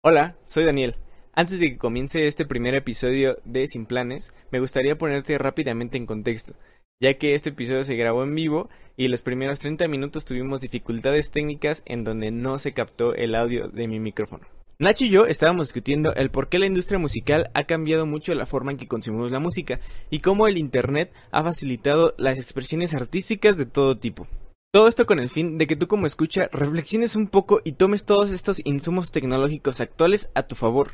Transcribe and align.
Hola, 0.00 0.36
soy 0.44 0.64
Daniel. 0.64 0.94
Antes 1.34 1.58
de 1.58 1.72
que 1.72 1.76
comience 1.76 2.28
este 2.28 2.46
primer 2.46 2.76
episodio 2.76 3.38
de 3.44 3.66
Sin 3.66 3.84
Planes, 3.84 4.32
me 4.52 4.60
gustaría 4.60 4.96
ponerte 4.96 5.36
rápidamente 5.38 5.96
en 5.96 6.06
contexto, 6.06 6.54
ya 7.00 7.14
que 7.14 7.34
este 7.34 7.48
episodio 7.48 7.82
se 7.82 7.96
grabó 7.96 8.22
en 8.22 8.32
vivo 8.32 8.68
y 8.96 9.08
los 9.08 9.22
primeros 9.22 9.58
30 9.58 9.88
minutos 9.88 10.24
tuvimos 10.24 10.60
dificultades 10.60 11.32
técnicas 11.32 11.82
en 11.84 12.04
donde 12.04 12.30
no 12.30 12.60
se 12.60 12.74
captó 12.74 13.12
el 13.12 13.34
audio 13.34 13.70
de 13.70 13.88
mi 13.88 13.98
micrófono. 13.98 14.46
Nacho 14.78 15.04
y 15.04 15.10
yo 15.10 15.26
estábamos 15.26 15.66
discutiendo 15.66 16.14
el 16.14 16.30
por 16.30 16.48
qué 16.48 16.60
la 16.60 16.66
industria 16.66 17.00
musical 17.00 17.50
ha 17.54 17.64
cambiado 17.64 18.06
mucho 18.06 18.32
la 18.36 18.46
forma 18.46 18.70
en 18.70 18.78
que 18.78 18.86
consumimos 18.86 19.32
la 19.32 19.40
música 19.40 19.80
y 20.10 20.20
cómo 20.20 20.46
el 20.46 20.58
Internet 20.58 21.12
ha 21.32 21.42
facilitado 21.42 22.14
las 22.18 22.36
expresiones 22.36 22.94
artísticas 22.94 23.58
de 23.58 23.66
todo 23.66 23.98
tipo. 23.98 24.28
Todo 24.70 24.86
esto 24.86 25.06
con 25.06 25.18
el 25.18 25.30
fin 25.30 25.56
de 25.56 25.66
que 25.66 25.76
tú 25.76 25.88
como 25.88 26.06
escucha 26.06 26.50
reflexiones 26.52 27.16
un 27.16 27.28
poco 27.28 27.62
y 27.64 27.72
tomes 27.72 28.04
todos 28.04 28.30
estos 28.30 28.60
insumos 28.66 29.10
tecnológicos 29.10 29.80
actuales 29.80 30.30
a 30.34 30.42
tu 30.42 30.56
favor. 30.56 30.92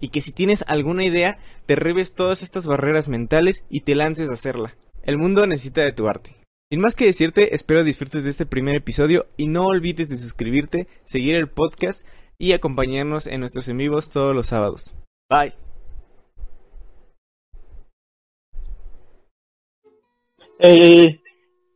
Y 0.00 0.08
que 0.08 0.20
si 0.20 0.32
tienes 0.32 0.64
alguna 0.66 1.04
idea, 1.04 1.38
derribes 1.68 2.14
todas 2.14 2.42
estas 2.42 2.66
barreras 2.66 3.08
mentales 3.08 3.64
y 3.70 3.82
te 3.82 3.94
lances 3.94 4.28
a 4.28 4.32
hacerla. 4.32 4.74
El 5.04 5.18
mundo 5.18 5.46
necesita 5.46 5.82
de 5.82 5.92
tu 5.92 6.08
arte. 6.08 6.34
Sin 6.68 6.80
más 6.80 6.96
que 6.96 7.06
decirte, 7.06 7.54
espero 7.54 7.84
disfrutes 7.84 8.24
de 8.24 8.30
este 8.30 8.44
primer 8.44 8.74
episodio 8.74 9.26
y 9.36 9.46
no 9.46 9.66
olvides 9.66 10.08
de 10.08 10.18
suscribirte, 10.18 10.88
seguir 11.04 11.36
el 11.36 11.48
podcast 11.48 12.04
y 12.38 12.52
acompañarnos 12.52 13.28
en 13.28 13.38
nuestros 13.38 13.68
en 13.68 13.78
vivos 13.78 14.10
todos 14.10 14.34
los 14.34 14.48
sábados. 14.48 14.96
Bye. 15.30 15.54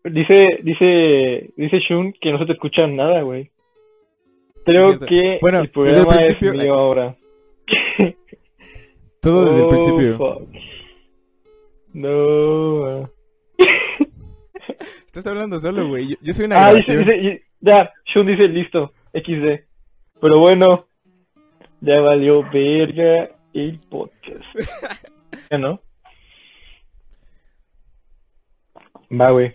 Dice, 0.04 0.60
dice, 0.62 1.50
dice 1.56 1.78
Shun 1.80 2.12
que 2.20 2.32
no 2.32 2.38
se 2.38 2.46
te 2.46 2.52
escucha 2.52 2.86
nada, 2.86 3.22
güey. 3.22 3.50
Creo 4.64 4.98
que 4.98 5.38
Bueno, 5.40 5.58
el 5.60 5.70
desde 5.70 6.04
programa 6.04 6.16
es 6.26 6.40
mío 6.42 6.74
ahora. 6.74 7.16
Todo 9.20 9.44
desde 9.46 9.58
el 9.58 9.64
Oh, 9.64 9.68
principio. 9.68 10.16
fuck. 10.18 10.48
No. 11.92 13.10
Estás 15.06 15.26
hablando 15.26 15.58
solo, 15.58 15.88
güey. 15.88 16.08
Yo, 16.10 16.16
yo 16.22 16.32
soy 16.32 16.46
una 16.46 16.66
Ah, 16.66 16.72
dice, 16.74 16.96
dice, 16.96 17.42
ya, 17.60 17.92
Shun 18.06 18.26
dice 18.26 18.48
listo, 18.48 18.92
XD. 19.12 19.64
Pero 20.20 20.38
bueno, 20.38 20.86
ya 21.80 22.00
valió 22.00 22.42
verga 22.50 23.30
el 23.52 23.78
podcast. 23.90 24.44
¿Ya 25.50 25.58
no? 25.58 25.80
Va, 29.10 29.30
güey. 29.30 29.54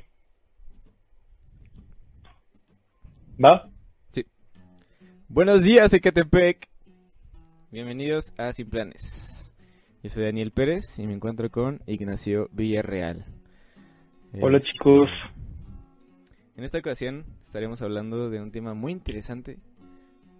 ¿Va? 3.44 3.70
Buenos 5.28 5.64
días, 5.64 5.94
Ecatepec. 5.94 6.70
Bienvenidos 7.70 8.34
a 8.38 8.54
Sin 8.54 8.70
Planes. 8.70 9.52
Yo 10.02 10.10
soy 10.10 10.24
Daniel 10.24 10.52
Pérez 10.52 11.00
y 11.00 11.06
me 11.06 11.14
encuentro 11.14 11.50
con 11.52 11.82
Ignacio 11.86 12.48
Villarreal. 12.54 13.26
Hola 14.40 14.60
Eh, 14.60 14.62
chicos. 14.62 15.10
En 16.56 16.64
esta 16.64 16.78
ocasión 16.78 17.26
estaremos 17.42 17.82
hablando 17.82 18.30
de 18.30 18.42
un 18.42 18.52
tema 18.52 18.74
muy 18.74 18.94
interesante. 18.94 19.60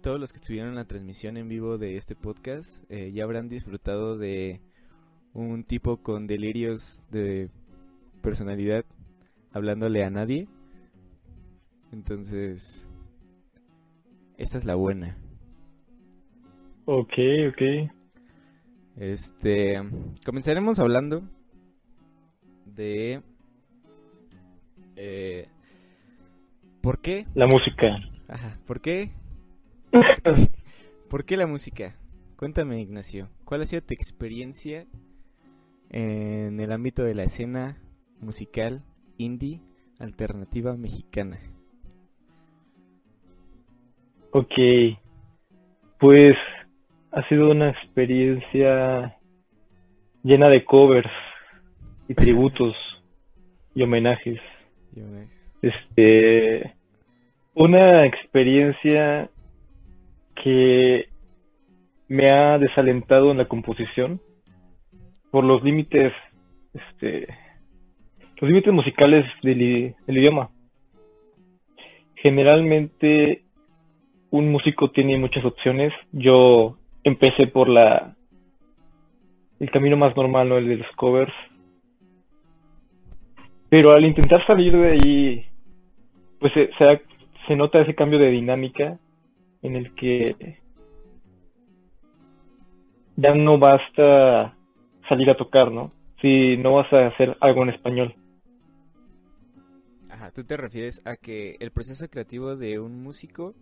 Todos 0.00 0.18
los 0.18 0.32
que 0.32 0.38
estuvieron 0.38 0.70
en 0.70 0.76
la 0.76 0.86
transmisión 0.86 1.36
en 1.36 1.48
vivo 1.48 1.76
de 1.76 1.96
este 1.96 2.14
podcast 2.14 2.82
eh, 2.90 3.12
ya 3.12 3.24
habrán 3.24 3.50
disfrutado 3.50 4.16
de 4.16 4.62
un 5.34 5.64
tipo 5.64 5.98
con 5.98 6.26
delirios 6.26 7.02
de 7.10 7.50
personalidad 8.22 8.86
hablándole 9.52 10.02
a 10.02 10.08
nadie. 10.08 10.48
Entonces, 11.92 12.85
esta 14.38 14.58
es 14.58 14.64
la 14.64 14.74
buena. 14.74 15.16
Ok, 16.84 17.12
ok. 17.48 17.90
Este, 18.96 19.80
comenzaremos 20.24 20.78
hablando 20.78 21.22
de 22.64 23.22
eh, 24.96 25.48
¿por 26.80 27.00
qué? 27.00 27.26
La 27.34 27.46
música. 27.46 27.98
Ajá, 28.28 28.58
¿por 28.66 28.80
qué? 28.80 29.10
¿Por 31.10 31.24
qué 31.24 31.36
la 31.36 31.46
música? 31.46 31.96
Cuéntame, 32.36 32.80
Ignacio, 32.80 33.28
¿cuál 33.44 33.62
ha 33.62 33.66
sido 33.66 33.82
tu 33.82 33.94
experiencia 33.94 34.86
en 35.90 36.60
el 36.60 36.72
ámbito 36.72 37.02
de 37.02 37.14
la 37.14 37.24
escena 37.24 37.78
musical 38.20 38.84
indie 39.16 39.60
alternativa 39.98 40.76
mexicana? 40.76 41.38
Ok. 44.38 44.52
Pues 45.98 46.36
ha 47.10 47.26
sido 47.26 47.52
una 47.52 47.70
experiencia 47.70 49.16
llena 50.22 50.50
de 50.50 50.62
covers 50.62 51.10
y 52.06 52.12
tributos 52.14 52.76
y 53.74 53.82
homenajes. 53.82 54.38
Este, 55.62 56.74
una 57.54 58.04
experiencia 58.04 59.30
que 60.44 61.08
me 62.06 62.30
ha 62.30 62.58
desalentado 62.58 63.30
en 63.30 63.38
la 63.38 63.48
composición 63.48 64.20
por 65.30 65.44
los 65.44 65.64
límites, 65.64 66.12
este, 66.74 67.26
los 68.38 68.50
límites 68.50 68.74
musicales 68.74 69.24
del, 69.42 69.94
del 70.06 70.18
idioma. 70.18 70.50
Generalmente 72.16 73.45
un 74.30 74.50
músico 74.50 74.90
tiene 74.90 75.18
muchas 75.18 75.44
opciones. 75.44 75.92
Yo 76.12 76.76
empecé 77.04 77.46
por 77.46 77.68
la 77.68 78.16
el 79.58 79.70
camino 79.70 79.96
más 79.96 80.14
normal, 80.16 80.48
¿no? 80.48 80.58
El 80.58 80.68
de 80.68 80.76
los 80.76 80.90
covers. 80.96 81.32
Pero 83.68 83.92
al 83.92 84.04
intentar 84.04 84.46
salir 84.46 84.72
de 84.72 84.88
ahí, 84.88 85.46
pues 86.38 86.52
se, 86.52 86.70
se, 86.76 86.84
da- 86.84 87.00
se 87.48 87.56
nota 87.56 87.80
ese 87.80 87.94
cambio 87.94 88.18
de 88.18 88.30
dinámica 88.30 88.98
en 89.62 89.76
el 89.76 89.94
que 89.94 90.58
ya 93.16 93.34
no 93.34 93.58
basta 93.58 94.54
salir 95.08 95.30
a 95.30 95.36
tocar, 95.36 95.72
¿no? 95.72 95.92
Si 96.20 96.56
no 96.58 96.74
vas 96.74 96.92
a 96.92 97.06
hacer 97.08 97.36
algo 97.40 97.62
en 97.62 97.70
español. 97.70 98.14
Ajá, 100.10 100.30
tú 100.32 100.44
te 100.44 100.56
refieres 100.56 101.02
a 101.06 101.16
que 101.16 101.56
el 101.60 101.70
proceso 101.70 102.08
creativo 102.08 102.56
de 102.56 102.78
un 102.78 103.02
músico 103.02 103.54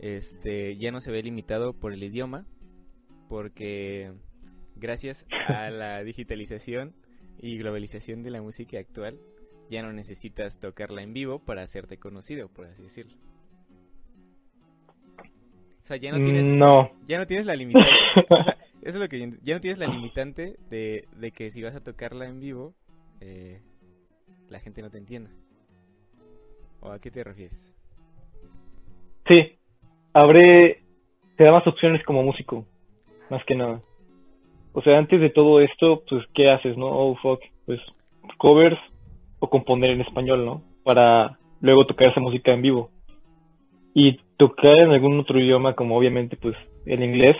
este 0.00 0.76
ya 0.76 0.90
no 0.90 1.00
se 1.00 1.10
ve 1.10 1.22
limitado 1.22 1.72
por 1.72 1.92
el 1.92 2.02
idioma 2.02 2.46
porque 3.28 4.12
gracias 4.76 5.26
a 5.48 5.70
la 5.70 6.02
digitalización 6.02 6.94
y 7.38 7.58
globalización 7.58 8.22
de 8.22 8.30
la 8.30 8.42
música 8.42 8.78
actual 8.78 9.18
ya 9.70 9.82
no 9.82 9.92
necesitas 9.92 10.60
tocarla 10.60 11.02
en 11.02 11.12
vivo 11.14 11.38
para 11.38 11.62
hacerte 11.62 11.98
conocido, 11.98 12.48
por 12.48 12.66
así 12.66 12.82
decirlo. 12.82 13.16
O 15.82 15.86
sea, 15.86 15.96
ya 15.96 16.12
no 16.12 16.18
tienes 16.18 16.50
No. 16.50 16.90
ya 17.06 17.18
no 17.18 17.26
tienes 17.26 17.46
la 17.46 17.54
limitante. 17.54 17.90
Eso 18.82 18.96
es 18.98 19.00
lo 19.02 19.08
que 19.08 19.38
ya 19.42 19.54
no 19.54 19.60
tienes 19.60 19.78
la 19.78 19.86
limitante 19.86 20.56
de, 20.70 21.06
de 21.16 21.32
que 21.32 21.50
si 21.50 21.62
vas 21.62 21.74
a 21.74 21.82
tocarla 21.82 22.26
en 22.26 22.40
vivo 22.40 22.74
eh, 23.20 23.62
la 24.48 24.60
gente 24.60 24.82
no 24.82 24.90
te 24.90 24.98
entienda. 24.98 25.30
¿O 26.80 26.90
a 26.90 26.98
qué 26.98 27.10
te 27.10 27.24
refieres? 27.24 27.74
Sí, 29.26 29.58
abre, 30.14 30.78
te 31.36 31.44
da 31.44 31.52
más 31.52 31.66
opciones 31.66 32.02
como 32.04 32.22
músico, 32.22 32.64
más 33.28 33.44
que 33.44 33.56
nada. 33.56 33.82
O 34.72 34.80
sea, 34.80 34.96
antes 34.98 35.20
de 35.20 35.30
todo 35.30 35.60
esto, 35.60 36.02
pues, 36.08 36.24
¿qué 36.32 36.50
haces, 36.50 36.76
no? 36.76 36.86
Oh, 36.86 37.16
fuck, 37.16 37.40
pues, 37.66 37.80
covers 38.38 38.78
o 39.40 39.50
componer 39.50 39.90
en 39.90 40.00
español, 40.00 40.46
¿no? 40.46 40.62
Para 40.84 41.38
luego 41.60 41.86
tocar 41.86 42.08
esa 42.08 42.20
música 42.20 42.52
en 42.52 42.62
vivo. 42.62 42.90
Y 43.92 44.18
tocar 44.36 44.80
en 44.80 44.90
algún 44.90 45.18
otro 45.20 45.38
idioma, 45.38 45.74
como 45.74 45.96
obviamente, 45.96 46.36
pues, 46.36 46.56
el 46.86 47.02
inglés, 47.02 47.36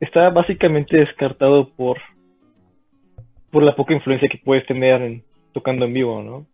está 0.00 0.30
básicamente 0.30 0.96
descartado 0.96 1.70
por, 1.70 1.98
por 3.50 3.62
la 3.62 3.74
poca 3.74 3.94
influencia 3.94 4.28
que 4.28 4.38
puedes 4.38 4.66
tener 4.66 5.02
en, 5.02 5.22
tocando 5.52 5.84
en 5.84 5.92
vivo, 5.92 6.22
¿no? 6.22 6.46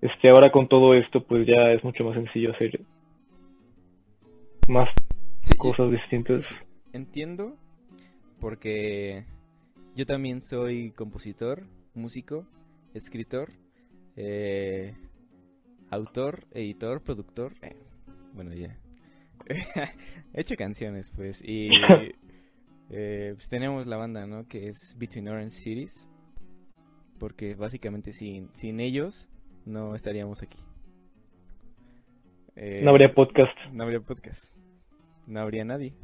Este, 0.00 0.28
ahora 0.28 0.50
con 0.50 0.68
todo 0.68 0.94
esto, 0.94 1.22
pues 1.22 1.46
ya 1.46 1.70
es 1.72 1.82
mucho 1.82 2.04
más 2.04 2.14
sencillo 2.14 2.50
hacer 2.50 2.80
más 4.68 4.88
Sí, 5.44 5.56
cosas 5.58 5.90
distintas. 5.90 6.44
entiendo 6.92 7.56
porque 8.40 9.24
yo 9.94 10.06
también 10.06 10.42
soy 10.42 10.90
compositor, 10.92 11.64
músico, 11.94 12.46
escritor, 12.94 13.50
eh, 14.16 14.94
autor, 15.90 16.46
editor, 16.52 17.02
productor. 17.02 17.52
eh, 17.62 17.76
bueno, 18.34 18.52
ya. 18.54 18.76
He 20.32 20.40
hecho 20.40 20.56
canciones, 20.56 21.10
pues, 21.10 21.42
y 21.46 21.68
eh, 22.90 23.32
pues, 23.34 23.48
tenemos 23.48 23.86
la 23.86 23.96
banda, 23.96 24.26
¿no? 24.26 24.46
Que 24.48 24.68
es 24.68 24.96
Between 24.98 25.28
Orange 25.28 25.50
Cities. 25.56 26.08
Porque 27.18 27.54
básicamente 27.54 28.12
sin, 28.12 28.48
sin 28.54 28.80
ellos 28.80 29.28
no 29.64 29.94
estaríamos 29.94 30.42
aquí. 30.42 30.58
Eh, 32.56 32.80
No 32.82 32.90
habría 32.90 33.14
podcast. 33.14 33.56
no 33.72 33.84
habría 33.84 34.00
podcast. 34.00 34.53
No 35.26 35.40
habría 35.40 35.64
nadie. 35.64 35.94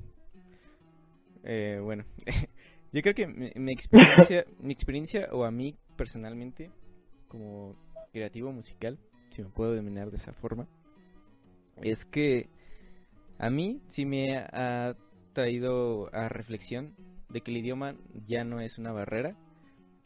Eh, 1.45 1.81
bueno, 1.83 2.05
yo 2.93 3.03
creo 3.03 3.15
que 3.15 3.27
mi, 3.27 3.51
mi 3.57 3.73
experiencia, 3.73 4.45
mi 4.61 4.73
experiencia, 4.73 5.29
o 5.33 5.45
a 5.45 5.51
mí 5.51 5.77
personalmente, 5.97 6.71
como 7.29 7.77
creativo 8.13 8.53
musical, 8.53 8.99
si 9.31 9.43
me 9.43 9.49
puedo 9.49 9.73
denominar 9.73 10.11
de 10.11 10.17
esa 10.17 10.33
forma, 10.33 10.69
es 11.83 12.05
que 12.05 12.47
a 13.39 13.49
mí 13.51 13.81
sí 13.89 14.05
me 14.05 14.37
ha 14.37 14.97
traído 15.33 16.15
a 16.15 16.29
reflexión 16.29 16.95
de 17.29 17.41
que 17.41 17.51
el 17.51 17.59
idioma 17.59 17.97
ya 18.27 18.45
no 18.45 18.61
es 18.61 18.79
una 18.79 18.93
barrera 18.93 19.37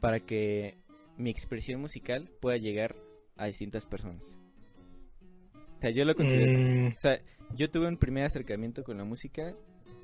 para 0.01 0.21
que 0.21 0.77
mi 1.17 1.31
expresión 1.31 1.81
musical 1.81 2.29
pueda 2.41 2.59
llegar 2.59 2.95
a 3.37 3.47
distintas 3.47 3.87
personas. 3.87 4.37
O 5.79 5.81
sea, 5.81 5.91
yo 5.91 6.05
lo 6.05 6.15
considero. 6.15 6.59
Mm, 6.59 6.93
O 6.95 6.99
sea, 6.99 7.21
yo 7.55 7.71
tuve 7.71 7.89
un 7.89 7.97
primer 7.97 8.25
acercamiento 8.25 8.83
con 8.85 8.97
la 8.99 9.05
música 9.05 9.55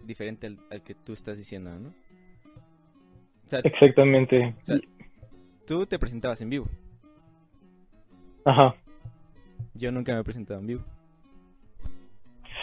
diferente 0.04 0.46
al, 0.46 0.58
al 0.70 0.82
que 0.82 0.94
tú 0.94 1.12
estás 1.12 1.36
diciendo, 1.36 1.70
¿no? 1.78 1.88
O 1.88 3.50
sea, 3.50 3.60
exactamente. 3.64 4.54
o 4.62 4.66
sea, 4.66 4.76
tú 5.66 5.86
te 5.86 5.98
presentabas 5.98 6.40
en 6.40 6.50
vivo. 6.50 6.68
Ajá. 8.44 8.74
Yo 9.74 9.90
nunca 9.92 10.14
me 10.14 10.20
he 10.20 10.24
presentado 10.24 10.60
en 10.60 10.66
vivo. 10.66 10.82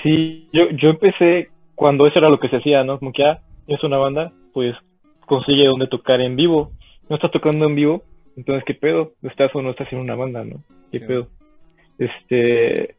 Sí, 0.04 0.50
yo, 0.54 0.70
yo 0.72 0.90
empecé 0.90 1.50
cuando 1.76 2.06
eso 2.06 2.20
era 2.20 2.30
lo 2.30 2.40
que 2.40 2.50
se 2.50 2.58
hacía, 2.58 2.84
¿no? 2.84 3.00
Como 3.00 3.12
que, 3.12 3.24
ah, 3.24 3.42
es 3.68 3.84
una 3.84 3.98
banda, 3.98 4.32
pues 4.54 4.76
consigue 5.26 5.66
donde 5.68 5.88
tocar 5.88 6.22
en 6.22 6.36
vivo. 6.36 6.72
No 7.10 7.16
estás 7.16 7.32
tocando 7.32 7.66
en 7.66 7.76
vivo, 7.76 8.04
entonces, 8.36 8.64
¿qué 8.66 8.74
pedo? 8.74 9.14
¿Estás 9.24 9.54
o 9.56 9.62
no 9.62 9.72
estás 9.72 9.92
en 9.92 10.00
una 10.00 10.16
banda, 10.16 10.44
no? 10.44 10.64
¿Qué 10.92 11.00
Sí. 11.00 11.06
pedo? 11.06 11.28
Este, 11.98 12.96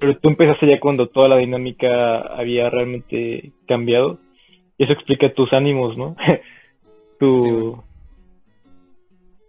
pero 0.00 0.16
tú 0.18 0.28
empezaste 0.28 0.66
ya 0.68 0.80
cuando 0.80 1.08
toda 1.08 1.28
la 1.28 1.36
dinámica 1.38 2.20
había 2.20 2.70
realmente 2.70 3.52
cambiado. 3.66 4.18
Y 4.76 4.84
eso 4.84 4.92
explica 4.92 5.32
tus 5.34 5.52
ánimos, 5.52 5.96
¿no? 5.96 6.16
tu... 7.18 7.82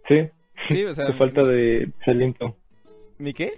Sí, 0.08 0.28
Sí, 0.68 0.84
o 0.84 0.92
sea, 0.92 1.06
tu 1.06 1.12
falta 1.14 1.42
de 1.42 1.86
desaliento. 1.98 2.54
¿Mi 3.18 3.32
qué? 3.32 3.54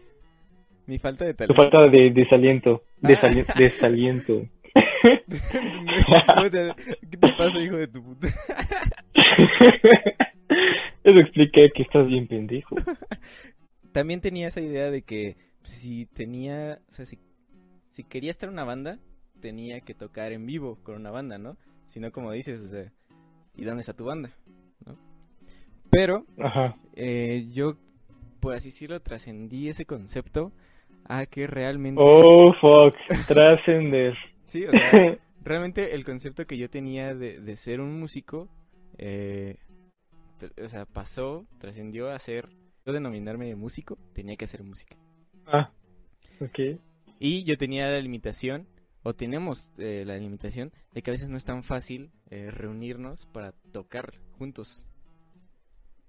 Mi 0.87 0.99
falta 0.99 1.25
de 1.25 1.33
Tu 1.35 1.39
talento. 1.47 1.63
falta 1.63 1.89
de 1.91 2.11
desaliento. 2.11 2.83
Ah. 3.03 3.09
Desali- 3.09 3.55
desaliento. 3.57 4.43
¿Cómo 6.37 6.51
te- 6.51 6.75
¿Qué 7.11 7.17
te 7.17 7.29
pasa, 7.37 7.59
hijo 7.61 7.77
de 7.77 7.89
tu 7.89 8.03
puta? 8.05 8.29
Eso 11.05 11.19
explica 11.21 11.61
que 11.75 11.83
estás 11.83 12.07
bien 12.07 12.27
pendejo. 12.29 12.77
También 13.93 14.21
tenía 14.21 14.49
esa 14.49 14.61
idea 14.61 14.91
de 14.91 15.03
que 15.03 15.37
si 15.63 16.07
tenía, 16.07 16.81
o 16.89 16.93
sea, 16.93 17.05
si, 17.05 17.19
si 17.93 18.05
quería 18.05 18.31
estar 18.31 18.49
en 18.49 18.55
una 18.55 18.65
banda, 18.65 18.99
tenía 19.41 19.81
que 19.81 19.95
tocar 19.95 20.33
en 20.33 20.47
vivo 20.47 20.79
con 20.83 20.97
una 20.97 21.11
banda, 21.11 21.39
¿no? 21.39 21.57
Si 21.87 22.01
no, 22.01 22.11
como 22.13 22.33
dices, 22.33 22.61
o 22.63 22.69
sea, 22.69 22.93
¿y 23.55 23.65
dónde 23.65 23.81
está 23.81 23.95
tu 23.95 24.05
banda? 24.05 24.31
¿No? 24.87 24.97
Pero 25.91 26.25
Ajá. 26.39 26.77
eh, 26.95 27.47
yo, 27.51 27.77
por 28.41 28.55
así 28.55 28.69
decirlo, 28.71 29.01
trascendí 29.01 29.69
ese 29.69 29.85
concepto 29.85 30.53
a 31.05 31.27
que 31.27 31.47
realmente... 31.47 32.01
Oh, 32.03 32.53
fuck. 32.61 32.97
Trascender. 33.27 34.17
Sí, 34.45 34.67
o 34.67 34.71
sea, 34.71 35.19
realmente 35.45 35.95
el 35.95 36.05
concepto 36.05 36.47
que 36.47 36.59
yo 36.59 36.69
tenía 36.69 37.15
de, 37.15 37.41
de 37.41 37.57
ser 37.57 37.81
un 37.81 37.99
músico, 37.99 38.51
eh, 38.99 39.57
o 40.63 40.69
sea, 40.69 40.85
pasó, 40.85 41.47
trascendió 41.59 42.11
a 42.11 42.19
ser, 42.19 42.51
yo 42.85 42.93
denominarme 42.93 43.55
músico, 43.57 43.97
tenía 44.13 44.37
que 44.37 44.45
hacer 44.45 44.63
música. 44.63 44.97
Ah, 45.47 45.73
ok. 46.41 46.81
Y 47.19 47.45
yo 47.45 47.57
tenía 47.57 47.89
la 47.89 48.01
limitación, 48.01 48.67
o 49.03 49.15
tenemos 49.15 49.73
eh, 49.79 50.05
la 50.07 50.17
limitación, 50.17 50.73
de 50.93 51.03
que 51.03 51.11
a 51.11 51.13
veces 51.15 51.29
no 51.29 51.37
es 51.37 51.45
tan 51.45 51.63
fácil 51.63 52.11
eh, 52.31 52.51
reunirnos 52.51 53.27
para 53.27 53.53
tocar 53.73 54.19
juntos. 54.39 54.85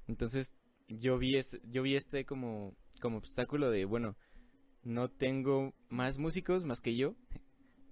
Entonces, 0.08 0.52
yo 0.88 1.18
vi 1.18 1.38
este, 1.38 1.60
yo 1.70 1.82
vi 1.84 1.96
este 1.96 2.26
como, 2.26 2.76
como 3.00 3.18
obstáculo 3.18 3.70
de, 3.72 3.86
bueno, 3.86 4.16
no 4.84 5.10
tengo 5.10 5.74
más 5.90 6.18
músicos 6.18 6.66
más 6.66 6.82
que 6.82 6.96
yo, 6.96 7.16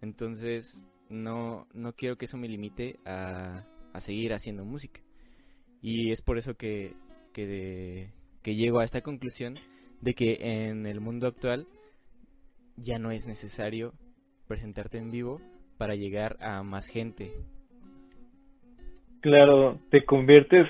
entonces 0.01 0.83
no, 1.09 1.67
no 1.73 1.93
quiero 1.93 2.17
que 2.17 2.25
eso 2.25 2.37
me 2.37 2.49
limite 2.49 2.99
a, 3.05 3.65
a 3.93 4.01
seguir 4.01 4.33
haciendo 4.33 4.65
música. 4.65 5.01
Y 5.81 6.11
es 6.11 6.21
por 6.21 6.37
eso 6.37 6.55
que, 6.55 6.93
que, 7.33 7.47
de- 7.47 8.13
que 8.43 8.55
llego 8.55 8.79
a 8.79 8.83
esta 8.83 9.01
conclusión 9.01 9.57
de 10.01 10.13
que 10.13 10.67
en 10.69 10.85
el 10.85 10.99
mundo 10.99 11.27
actual 11.27 11.67
ya 12.75 12.99
no 12.99 13.11
es 13.11 13.27
necesario 13.27 13.93
presentarte 14.47 14.97
en 14.97 15.11
vivo 15.11 15.39
para 15.77 15.95
llegar 15.95 16.35
a 16.41 16.63
más 16.63 16.89
gente. 16.89 17.31
Claro, 19.21 19.79
te 19.91 20.03
conviertes, 20.03 20.67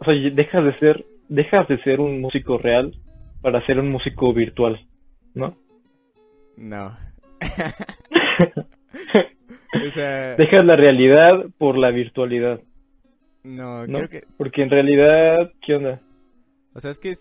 o 0.00 0.04
sea, 0.04 0.14
dejas 0.14 0.64
de 0.64 0.78
ser, 0.78 1.04
dejas 1.28 1.68
de 1.68 1.82
ser 1.82 2.00
un 2.00 2.20
músico 2.20 2.58
real 2.58 2.94
para 3.42 3.64
ser 3.66 3.80
un 3.80 3.90
músico 3.90 4.32
virtual, 4.32 4.86
¿no? 5.34 5.56
No. 6.56 6.96
o 9.84 9.90
sea, 9.90 10.36
Dejas 10.36 10.64
la 10.64 10.76
realidad 10.76 11.44
por 11.58 11.76
la 11.76 11.90
virtualidad, 11.90 12.60
no, 13.42 13.86
¿no? 13.86 13.98
creo 13.98 14.08
que... 14.08 14.24
Porque 14.36 14.62
en 14.62 14.70
realidad, 14.70 15.52
¿qué 15.64 15.74
onda? 15.74 16.00
O 16.74 16.80
sea, 16.80 16.90
es 16.90 17.00
que 17.00 17.14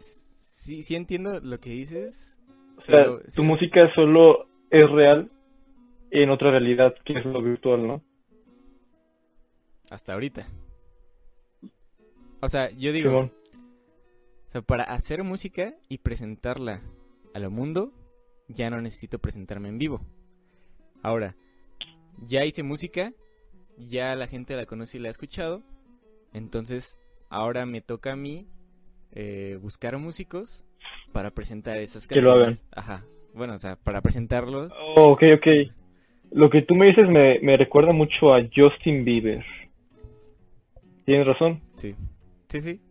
sí, 0.68 0.84
sí 0.84 0.96
entiendo 0.96 1.40
lo 1.40 1.60
que 1.60 1.70
dices. 1.70 2.38
O 2.78 2.82
sea, 2.82 3.06
tu 3.06 3.22
sí- 3.30 3.42
música 3.42 3.90
solo 3.96 4.48
es 4.70 4.90
real 4.92 5.32
en 6.12 6.30
otra 6.30 6.52
realidad 6.52 6.94
que 7.06 7.18
es 7.18 7.26
lo 7.26 7.42
virtual, 7.42 7.88
¿no? 7.88 8.04
Hasta 9.90 10.14
ahorita. 10.14 10.48
O 12.42 12.50
sea, 12.50 12.70
yo 12.72 12.92
digo, 12.92 13.20
o 13.20 13.32
sea, 14.50 14.62
para 14.62 14.84
hacer 14.84 15.24
música 15.24 15.74
y 15.88 16.00
presentarla 16.00 16.82
a 17.34 17.40
lo 17.40 17.50
mundo, 17.50 17.94
ya 18.50 18.70
no 18.70 18.82
necesito 18.82 19.20
presentarme 19.20 19.70
en 19.70 19.78
vivo. 19.78 20.02
Ahora, 21.02 21.36
ya 22.26 22.44
hice 22.46 22.62
música, 22.62 23.14
ya 23.78 24.16
la 24.16 24.28
gente 24.28 24.56
la 24.56 24.66
conoce 24.66 24.98
y 24.98 25.02
la 25.02 25.08
ha 25.08 25.12
escuchado, 25.12 25.64
entonces 26.34 26.98
ahora 27.30 27.66
me 27.66 27.82
toca 27.82 28.12
a 28.14 28.16
mí 28.18 28.48
eh, 29.12 29.58
buscar 29.62 29.98
músicos 29.98 30.64
para 31.14 31.32
presentar 31.32 31.78
esas 31.78 32.08
Que 32.08 32.16
lo 32.22 32.32
canciones. 32.34 32.66
Ajá. 32.76 33.04
Bueno, 33.34 33.54
o 33.54 33.58
sea, 33.58 33.76
para 33.76 34.02
presentarlos. 34.02 34.72
Oh, 34.96 35.12
ok, 35.12 35.24
ok. 35.38 35.48
Lo 36.32 36.50
que 36.50 36.62
tú 36.62 36.76
me 36.76 36.88
dices 36.88 37.08
me, 37.10 37.40
me 37.40 37.56
recuerda 37.58 37.94
mucho 37.94 38.34
a 38.34 38.42
Justin 38.54 39.06
Bieber. 39.06 39.44
Tienes 41.06 41.28
razón. 41.28 41.62
Sí. 41.76 41.96
Sí, 42.50 42.62
sí. 42.62 42.82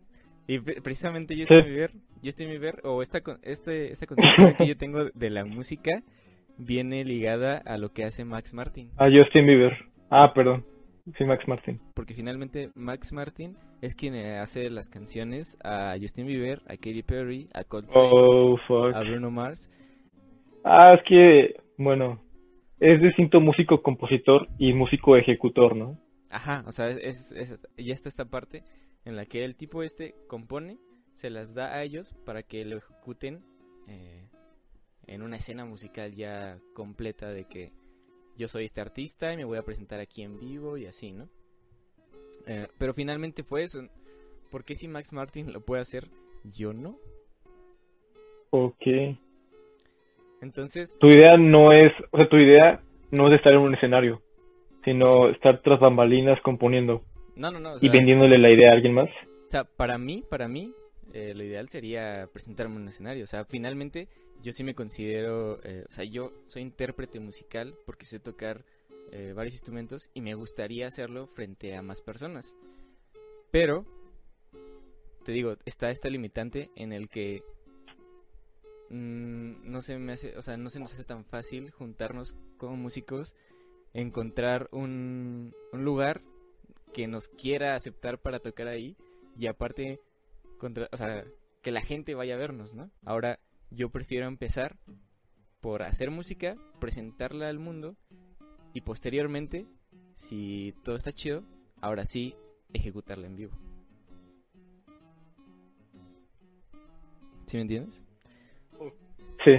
Y 0.47 0.59
pre- 0.59 0.81
precisamente 0.81 1.35
Justin 1.37 1.59
Sí. 1.63 1.69
Bieber, 1.69 1.91
Justin 2.23 2.49
Bieber, 2.49 2.79
o 2.83 3.01
esta, 3.01 3.21
este, 3.43 3.91
esta 3.91 4.07
concepción 4.07 4.53
que 4.55 4.67
yo 4.67 4.77
tengo 4.77 5.05
de 5.13 5.29
la 5.29 5.45
música, 5.45 6.01
viene 6.57 7.03
ligada 7.03 7.57
a 7.65 7.77
lo 7.77 7.89
que 7.93 8.03
hace 8.05 8.23
Max 8.25 8.53
Martin. 8.53 8.89
A 8.97 9.05
Justin 9.11 9.45
Bieber. 9.45 9.77
Ah, 10.09 10.33
perdón. 10.33 10.65
Sí, 11.17 11.23
Max 11.23 11.47
Martin. 11.47 11.79
Porque 11.93 12.13
finalmente 12.13 12.69
Max 12.75 13.13
Martin 13.13 13.55
es 13.81 13.95
quien 13.95 14.15
hace 14.15 14.69
las 14.69 14.89
canciones 14.89 15.57
a 15.63 15.95
Justin 15.99 16.27
Bieber, 16.27 16.61
a 16.67 16.75
Katy 16.75 17.03
Perry, 17.03 17.49
a 17.53 17.63
Coldplay, 17.63 17.95
Oh, 17.97 18.57
fuck. 18.67 18.93
a 18.93 18.99
Bruno 19.01 19.31
Mars. 19.31 19.69
Ah, 20.65 20.95
es 20.95 21.01
que, 21.07 21.55
bueno, 21.77 22.19
es 22.79 23.01
distinto 23.01 23.39
músico 23.39 23.81
compositor 23.81 24.47
y 24.57 24.73
músico 24.73 25.15
ejecutor, 25.15 25.75
¿no? 25.75 25.97
Ajá, 26.29 26.63
o 26.67 26.71
sea, 26.73 26.89
es, 26.89 27.31
es- 27.31 27.57
ya 27.77 27.93
está 27.93 28.09
esta 28.09 28.25
parte 28.25 28.63
en 29.05 29.15
la 29.15 29.25
que 29.25 29.45
el 29.45 29.55
tipo 29.55 29.83
este 29.83 30.13
compone, 30.27 30.77
se 31.13 31.29
las 31.29 31.55
da 31.55 31.73
a 31.73 31.83
ellos 31.83 32.13
para 32.25 32.43
que 32.43 32.65
lo 32.65 32.77
ejecuten 32.77 33.43
eh, 33.87 34.27
en 35.07 35.21
una 35.21 35.37
escena 35.37 35.63
musical 35.65 36.13
ya 36.13 36.59
completa 36.75 37.29
de 37.29 37.45
que 37.45 37.71
yo 38.37 38.47
soy 38.47 38.65
este 38.65 38.81
artista 38.81 39.33
y 39.33 39.37
me 39.37 39.45
voy 39.45 39.57
a 39.57 39.63
presentar 39.63 39.99
aquí 39.99 40.23
en 40.23 40.39
vivo 40.39 40.77
y 40.77 40.85
así, 40.85 41.11
¿no? 41.11 41.27
Eh, 42.45 42.67
pero 42.77 42.93
finalmente 42.93 43.43
fue 43.43 43.63
eso. 43.63 43.79
¿Por 44.51 44.63
qué 44.63 44.75
si 44.75 44.87
Max 44.87 45.11
Martin 45.11 45.51
lo 45.51 45.61
puede 45.61 45.81
hacer, 45.81 46.07
yo 46.43 46.73
no? 46.73 46.97
Ok. 48.51 48.85
Entonces, 50.41 50.95
Tu 50.99 51.07
idea 51.07 51.35
no 51.37 51.73
es, 51.73 51.91
o 52.11 52.17
sea, 52.17 52.29
tu 52.29 52.37
idea 52.37 52.81
no 53.11 53.27
es 53.27 53.35
estar 53.35 53.53
en 53.53 53.59
un 53.59 53.75
escenario, 53.75 54.21
sino 54.85 55.29
estar 55.29 55.61
tras 55.61 55.79
bambalinas 55.79 56.39
componiendo 56.41 57.03
no, 57.37 57.51
no, 57.51 57.59
no. 57.59 57.73
O 57.73 57.77
y 57.79 57.89
vendiéndole 57.89 58.37
la 58.37 58.49
idea 58.49 58.71
a 58.71 58.73
alguien 58.73 58.93
más. 58.93 59.09
O 59.45 59.49
sea, 59.49 59.63
para 59.63 59.97
mí, 59.97 60.23
para 60.27 60.47
mí, 60.47 60.73
eh, 61.13 61.33
lo 61.35 61.43
ideal 61.43 61.69
sería 61.69 62.27
presentarme 62.33 62.75
en 62.75 62.81
un 62.81 62.87
escenario. 62.89 63.23
O 63.23 63.27
sea, 63.27 63.45
finalmente, 63.45 64.07
yo 64.41 64.51
sí 64.51 64.63
me 64.63 64.75
considero, 64.75 65.59
eh, 65.63 65.85
o 65.87 65.91
sea, 65.91 66.03
yo 66.03 66.31
soy 66.47 66.61
intérprete 66.61 67.19
musical 67.19 67.75
porque 67.85 68.05
sé 68.05 68.19
tocar 68.19 68.65
eh, 69.11 69.33
varios 69.35 69.55
instrumentos 69.55 70.09
y 70.13 70.21
me 70.21 70.33
gustaría 70.33 70.87
hacerlo 70.87 71.27
frente 71.27 71.75
a 71.75 71.81
más 71.81 72.01
personas. 72.01 72.55
Pero, 73.51 73.85
te 75.23 75.31
digo, 75.31 75.55
está 75.65 75.89
esta 75.89 76.09
limitante 76.09 76.69
en 76.75 76.91
el 76.91 77.09
que 77.09 77.41
mm, 78.89 79.69
no 79.69 79.81
se 79.81 79.97
me 79.97 80.13
hace, 80.13 80.37
o 80.37 80.41
sea, 80.41 80.57
no 80.57 80.69
se 80.69 80.79
nos 80.79 80.93
hace 80.93 81.03
tan 81.03 81.23
fácil 81.25 81.71
juntarnos 81.71 82.35
como 82.57 82.75
músicos, 82.75 83.33
encontrar 83.93 84.67
un, 84.71 85.55
un 85.71 85.83
lugar 85.85 86.21
que 86.93 87.07
nos 87.07 87.29
quiera 87.29 87.75
aceptar 87.75 88.19
para 88.19 88.39
tocar 88.39 88.67
ahí 88.67 88.97
y 89.37 89.47
aparte 89.47 90.01
contra, 90.57 90.89
o 90.91 90.97
sea, 90.97 91.25
que 91.61 91.71
la 91.71 91.81
gente 91.81 92.15
vaya 92.15 92.35
a 92.35 92.37
vernos, 92.37 92.73
¿no? 92.73 92.91
Ahora 93.05 93.39
yo 93.69 93.89
prefiero 93.89 94.27
empezar 94.27 94.77
por 95.61 95.83
hacer 95.83 96.11
música, 96.11 96.55
presentarla 96.79 97.49
al 97.49 97.59
mundo 97.59 97.95
y 98.73 98.81
posteriormente, 98.81 99.65
si 100.13 100.73
todo 100.83 100.95
está 100.95 101.11
chido, 101.11 101.43
ahora 101.81 102.05
sí 102.05 102.35
ejecutarla 102.73 103.27
en 103.27 103.35
vivo. 103.35 103.51
¿Sí 107.45 107.57
me 107.57 107.61
entiendes? 107.61 108.03
Sí. 109.43 109.51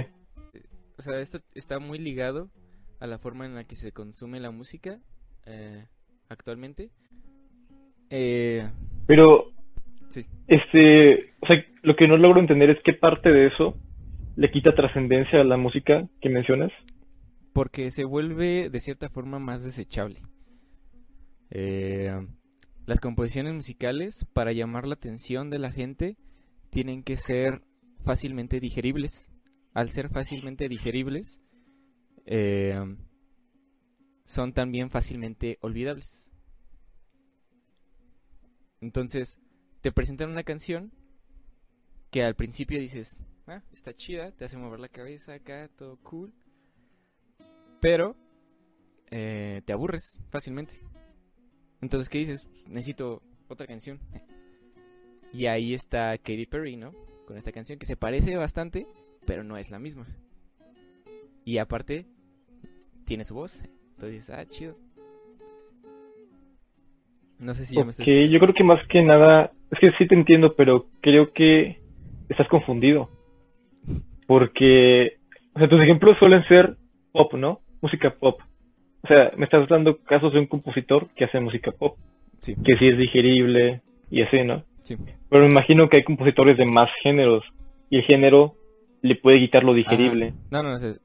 O 0.97 1.01
sea, 1.01 1.19
esto 1.19 1.39
está 1.55 1.79
muy 1.79 1.97
ligado 1.97 2.49
a 2.99 3.07
la 3.07 3.17
forma 3.17 3.45
en 3.45 3.55
la 3.55 3.63
que 3.63 3.75
se 3.75 3.91
consume 3.91 4.39
la 4.39 4.51
música 4.51 4.99
eh, 5.45 5.87
actualmente. 6.27 6.91
Eh, 8.09 8.69
Pero, 9.07 9.51
sí. 10.09 10.25
este, 10.47 11.33
o 11.39 11.47
sea, 11.47 11.63
lo 11.81 11.95
que 11.95 12.07
no 12.07 12.17
logro 12.17 12.39
entender 12.39 12.69
es 12.69 12.77
qué 12.83 12.93
parte 12.93 13.29
de 13.29 13.47
eso 13.47 13.75
le 14.39 14.51
quita 14.51 14.73
trascendencia 14.73 15.41
a 15.41 15.43
la 15.43 15.57
música 15.57 16.07
que 16.21 16.29
mencionas. 16.29 16.71
Porque 17.51 17.91
se 17.91 18.05
vuelve 18.05 18.69
de 18.69 18.79
cierta 18.79 19.09
forma 19.09 19.37
más 19.37 19.65
desechable. 19.65 20.21
Eh, 21.49 22.09
las 22.85 23.01
composiciones 23.01 23.53
musicales, 23.53 24.25
para 24.31 24.53
llamar 24.53 24.87
la 24.87 24.93
atención 24.93 25.49
de 25.49 25.59
la 25.59 25.71
gente, 25.71 26.15
tienen 26.69 27.03
que 27.03 27.17
ser 27.17 27.63
fácilmente 28.05 28.61
digeribles. 28.61 29.29
Al 29.73 29.89
ser 29.89 30.07
fácilmente 30.07 30.69
digeribles, 30.69 31.41
eh, 32.25 32.79
son 34.23 34.53
también 34.53 34.89
fácilmente 34.89 35.57
olvidables. 35.59 36.31
Entonces, 38.79 39.37
te 39.81 39.91
presentan 39.91 40.29
una 40.29 40.43
canción 40.43 40.93
que 42.09 42.23
al 42.23 42.35
principio 42.35 42.79
dices, 42.79 43.25
ah, 43.49 43.63
está 43.73 43.93
chida, 43.93 44.31
te 44.31 44.45
hace 44.45 44.57
mover 44.57 44.79
la 44.79 44.89
cabeza 44.89 45.33
acá, 45.33 45.69
todo 45.75 45.97
cool. 46.03 46.33
Pero 47.81 48.15
eh, 49.11 49.61
te 49.65 49.73
aburres 49.73 50.19
fácilmente. 50.29 50.75
Entonces, 51.81 52.09
¿qué 52.09 52.19
dices? 52.19 52.47
Necesito 52.67 53.21
otra 53.47 53.67
canción. 53.67 53.99
Y 55.31 55.45
ahí 55.45 55.73
está 55.73 56.17
Katy 56.17 56.45
Perry, 56.45 56.75
¿no? 56.75 56.91
Con 57.25 57.37
esta 57.37 57.51
canción 57.51 57.79
que 57.79 57.85
se 57.85 57.95
parece 57.95 58.35
bastante, 58.35 58.87
pero 59.25 59.43
no 59.43 59.57
es 59.57 59.69
la 59.71 59.79
misma. 59.79 60.07
Y 61.45 61.57
aparte, 61.57 62.05
tiene 63.05 63.23
su 63.23 63.35
voz. 63.35 63.63
Entonces, 63.93 64.29
ah, 64.29 64.45
chido. 64.45 64.75
No 67.39 67.53
sé 67.53 67.65
si 67.65 67.75
ya 67.75 67.83
me 67.83 67.91
Ok, 67.91 67.99
estoy... 67.99 68.29
yo 68.29 68.39
creo 68.39 68.53
que 68.53 68.63
más 68.63 68.85
que 68.87 69.01
nada, 69.01 69.53
es 69.71 69.79
que 69.79 69.91
sí 69.97 70.07
te 70.07 70.15
entiendo, 70.15 70.55
pero 70.55 70.87
creo 71.01 71.31
que 71.31 71.79
estás 72.27 72.47
confundido. 72.49 73.09
Porque, 74.29 75.17
o 75.55 75.57
sea, 75.57 75.67
tus 75.67 75.81
ejemplos 75.81 76.15
suelen 76.19 76.43
ser 76.47 76.77
pop, 77.11 77.33
¿no? 77.33 77.61
Música 77.81 78.11
pop. 78.11 78.39
O 79.01 79.07
sea, 79.07 79.31
me 79.35 79.45
estás 79.45 79.67
dando 79.67 79.97
casos 80.03 80.31
de 80.33 80.39
un 80.39 80.45
compositor 80.45 81.09
que 81.15 81.25
hace 81.25 81.39
música 81.39 81.71
pop, 81.71 81.97
Sí, 82.39 82.53
que 82.63 82.77
sí 82.77 82.89
es 82.89 82.97
digerible 82.99 83.81
y 84.11 84.21
así, 84.21 84.43
¿no? 84.43 84.63
sí. 84.83 84.97
Pero 85.31 85.45
me 85.45 85.49
imagino 85.49 85.89
que 85.89 85.97
hay 85.97 86.03
compositores 86.03 86.59
de 86.59 86.65
más 86.65 86.89
géneros 87.01 87.43
y 87.89 87.97
el 87.97 88.03
género 88.03 88.53
le 89.01 89.15
puede 89.15 89.39
quitar 89.39 89.63
lo 89.63 89.73
digerible. 89.73 90.35
No, 90.51 90.61
no, 90.61 90.73
no. 90.73 90.77
sé. 90.77 90.97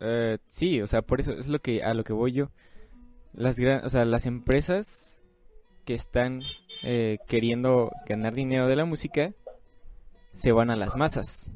Eh, 0.00 0.36
sí, 0.44 0.82
o 0.82 0.86
sea, 0.86 1.00
por 1.00 1.20
eso 1.20 1.32
es 1.32 1.48
lo 1.48 1.60
que 1.60 1.82
a 1.82 1.94
lo 1.94 2.04
que 2.04 2.12
voy 2.12 2.32
yo. 2.32 2.50
Las 3.32 3.58
gran, 3.58 3.86
o 3.86 3.88
sea, 3.88 4.04
las 4.04 4.26
empresas 4.26 5.16
que 5.86 5.94
están 5.94 6.42
eh, 6.84 7.16
queriendo 7.26 7.90
ganar 8.06 8.34
dinero 8.34 8.68
de 8.68 8.76
la 8.76 8.84
música 8.84 9.32
se 10.34 10.52
van 10.52 10.68
a 10.68 10.76
las 10.76 10.94
masas. 10.94 11.50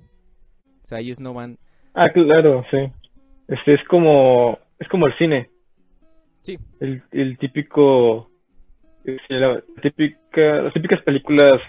Sea, 0.91 0.99
ellos 0.99 1.21
no 1.21 1.33
van. 1.33 1.57
Ah, 1.95 2.09
claro, 2.09 2.65
sí. 2.69 2.79
Este 3.47 3.71
es 3.71 3.85
como, 3.89 4.59
es 4.81 4.89
como 4.89 5.07
el 5.07 5.17
cine. 5.19 5.49
Sí, 6.41 6.59
El, 6.81 7.05
el 7.13 7.39
típico, 7.39 8.29
este, 9.05 9.35
la 9.35 9.63
típica, 9.81 10.63
las 10.63 10.75
típicas 10.75 11.01
películas 11.03 11.61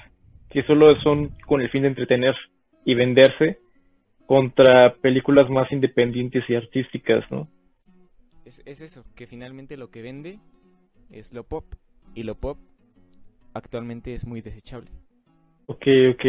que 0.50 0.64
solo 0.64 1.00
son 1.02 1.30
con 1.46 1.62
el 1.62 1.70
fin 1.70 1.84
de 1.84 1.90
entretener 1.90 2.36
y 2.84 2.96
venderse 2.96 3.60
contra 4.26 4.96
películas 4.96 5.48
más 5.52 5.72
independientes 5.72 6.44
y 6.50 6.56
artísticas, 6.56 7.24
¿no? 7.30 7.48
es, 8.44 8.64
es 8.66 8.82
eso, 8.82 9.06
que 9.16 9.28
finalmente 9.28 9.78
lo 9.78 9.92
que 9.92 10.02
vende 10.02 10.40
es 11.12 11.32
lo 11.32 11.44
pop. 11.44 11.76
Y 12.16 12.24
lo 12.24 12.34
pop 12.34 12.58
actualmente 13.54 14.16
es 14.16 14.26
muy 14.26 14.42
desechable. 14.42 14.90
Ok, 15.68 15.86
ok. 16.12 16.26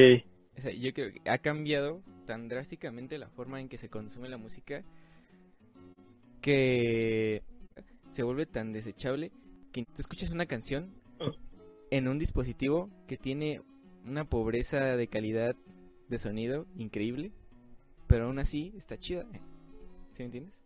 O 0.58 0.60
sea, 0.60 0.72
yo 0.72 0.92
creo 0.92 1.10
que 1.10 1.30
ha 1.30 1.38
cambiado 1.38 2.02
tan 2.26 2.48
drásticamente 2.48 3.18
la 3.18 3.28
forma 3.28 3.60
en 3.60 3.68
que 3.68 3.78
se 3.78 3.88
consume 3.88 4.28
la 4.28 4.36
música 4.38 4.82
que 6.40 7.42
se 8.08 8.22
vuelve 8.22 8.46
tan 8.46 8.72
desechable 8.72 9.30
que 9.72 9.84
tú 9.84 10.00
escuchas 10.00 10.30
una 10.32 10.46
canción 10.46 10.90
en 11.90 12.08
un 12.08 12.18
dispositivo 12.18 12.90
que 13.06 13.16
tiene 13.16 13.60
una 14.04 14.24
pobreza 14.24 14.96
de 14.96 15.06
calidad 15.06 15.54
de 16.08 16.18
sonido 16.18 16.66
increíble, 16.76 17.30
pero 18.06 18.26
aún 18.26 18.38
así 18.38 18.72
está 18.76 18.98
chida. 18.98 19.24
¿Sí 20.10 20.22
me 20.22 20.26
entiendes? 20.26 20.58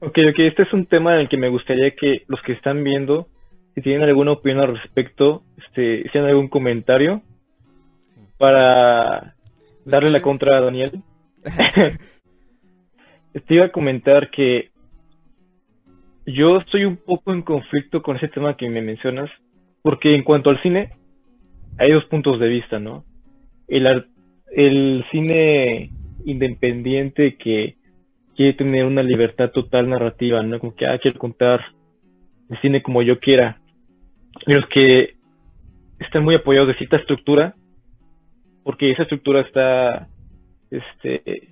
Ok, 0.00 0.18
ok, 0.30 0.38
este 0.38 0.62
es 0.62 0.72
un 0.72 0.86
tema 0.86 1.14
en 1.14 1.20
el 1.20 1.28
que 1.28 1.36
me 1.36 1.48
gustaría 1.48 1.90
que 1.94 2.24
los 2.26 2.40
que 2.42 2.52
están 2.52 2.82
viendo, 2.82 3.28
si 3.74 3.82
tienen 3.82 4.02
alguna 4.02 4.32
opinión 4.32 4.60
al 4.60 4.76
respecto, 4.76 5.42
este, 5.58 6.00
hicieran 6.00 6.28
algún 6.30 6.48
comentario 6.48 7.22
Sí. 8.06 8.20
para 8.38 9.35
darle 9.86 10.10
la 10.10 10.20
contra 10.20 10.58
a 10.58 10.60
Daniel. 10.60 11.00
Te 13.46 13.54
iba 13.54 13.66
a 13.66 13.72
comentar 13.72 14.30
que 14.30 14.70
yo 16.26 16.58
estoy 16.58 16.84
un 16.84 16.96
poco 16.96 17.32
en 17.32 17.42
conflicto 17.42 18.02
con 18.02 18.16
ese 18.16 18.28
tema 18.28 18.56
que 18.56 18.68
me 18.68 18.82
mencionas, 18.82 19.30
porque 19.82 20.14
en 20.14 20.24
cuanto 20.24 20.50
al 20.50 20.60
cine, 20.62 20.90
hay 21.78 21.92
dos 21.92 22.04
puntos 22.06 22.40
de 22.40 22.48
vista, 22.48 22.80
¿no? 22.80 23.04
El, 23.68 23.86
el 24.52 25.04
cine 25.10 25.90
independiente 26.24 27.36
que 27.36 27.76
quiere 28.34 28.54
tener 28.54 28.84
una 28.84 29.02
libertad 29.02 29.50
total 29.50 29.88
narrativa, 29.88 30.42
¿no? 30.42 30.58
Como 30.58 30.74
que, 30.74 30.86
ah, 30.86 30.98
quiero 30.98 31.18
contar 31.18 31.60
el 32.50 32.60
cine 32.60 32.82
como 32.82 33.02
yo 33.02 33.20
quiera. 33.20 33.60
Y 34.46 34.54
los 34.54 34.66
que 34.68 35.14
están 36.00 36.24
muy 36.24 36.34
apoyados 36.34 36.68
de 36.68 36.76
cierta 36.76 36.98
estructura, 36.98 37.54
porque 38.66 38.90
esa 38.90 39.04
estructura 39.04 39.42
está, 39.42 40.08
este, 40.72 41.50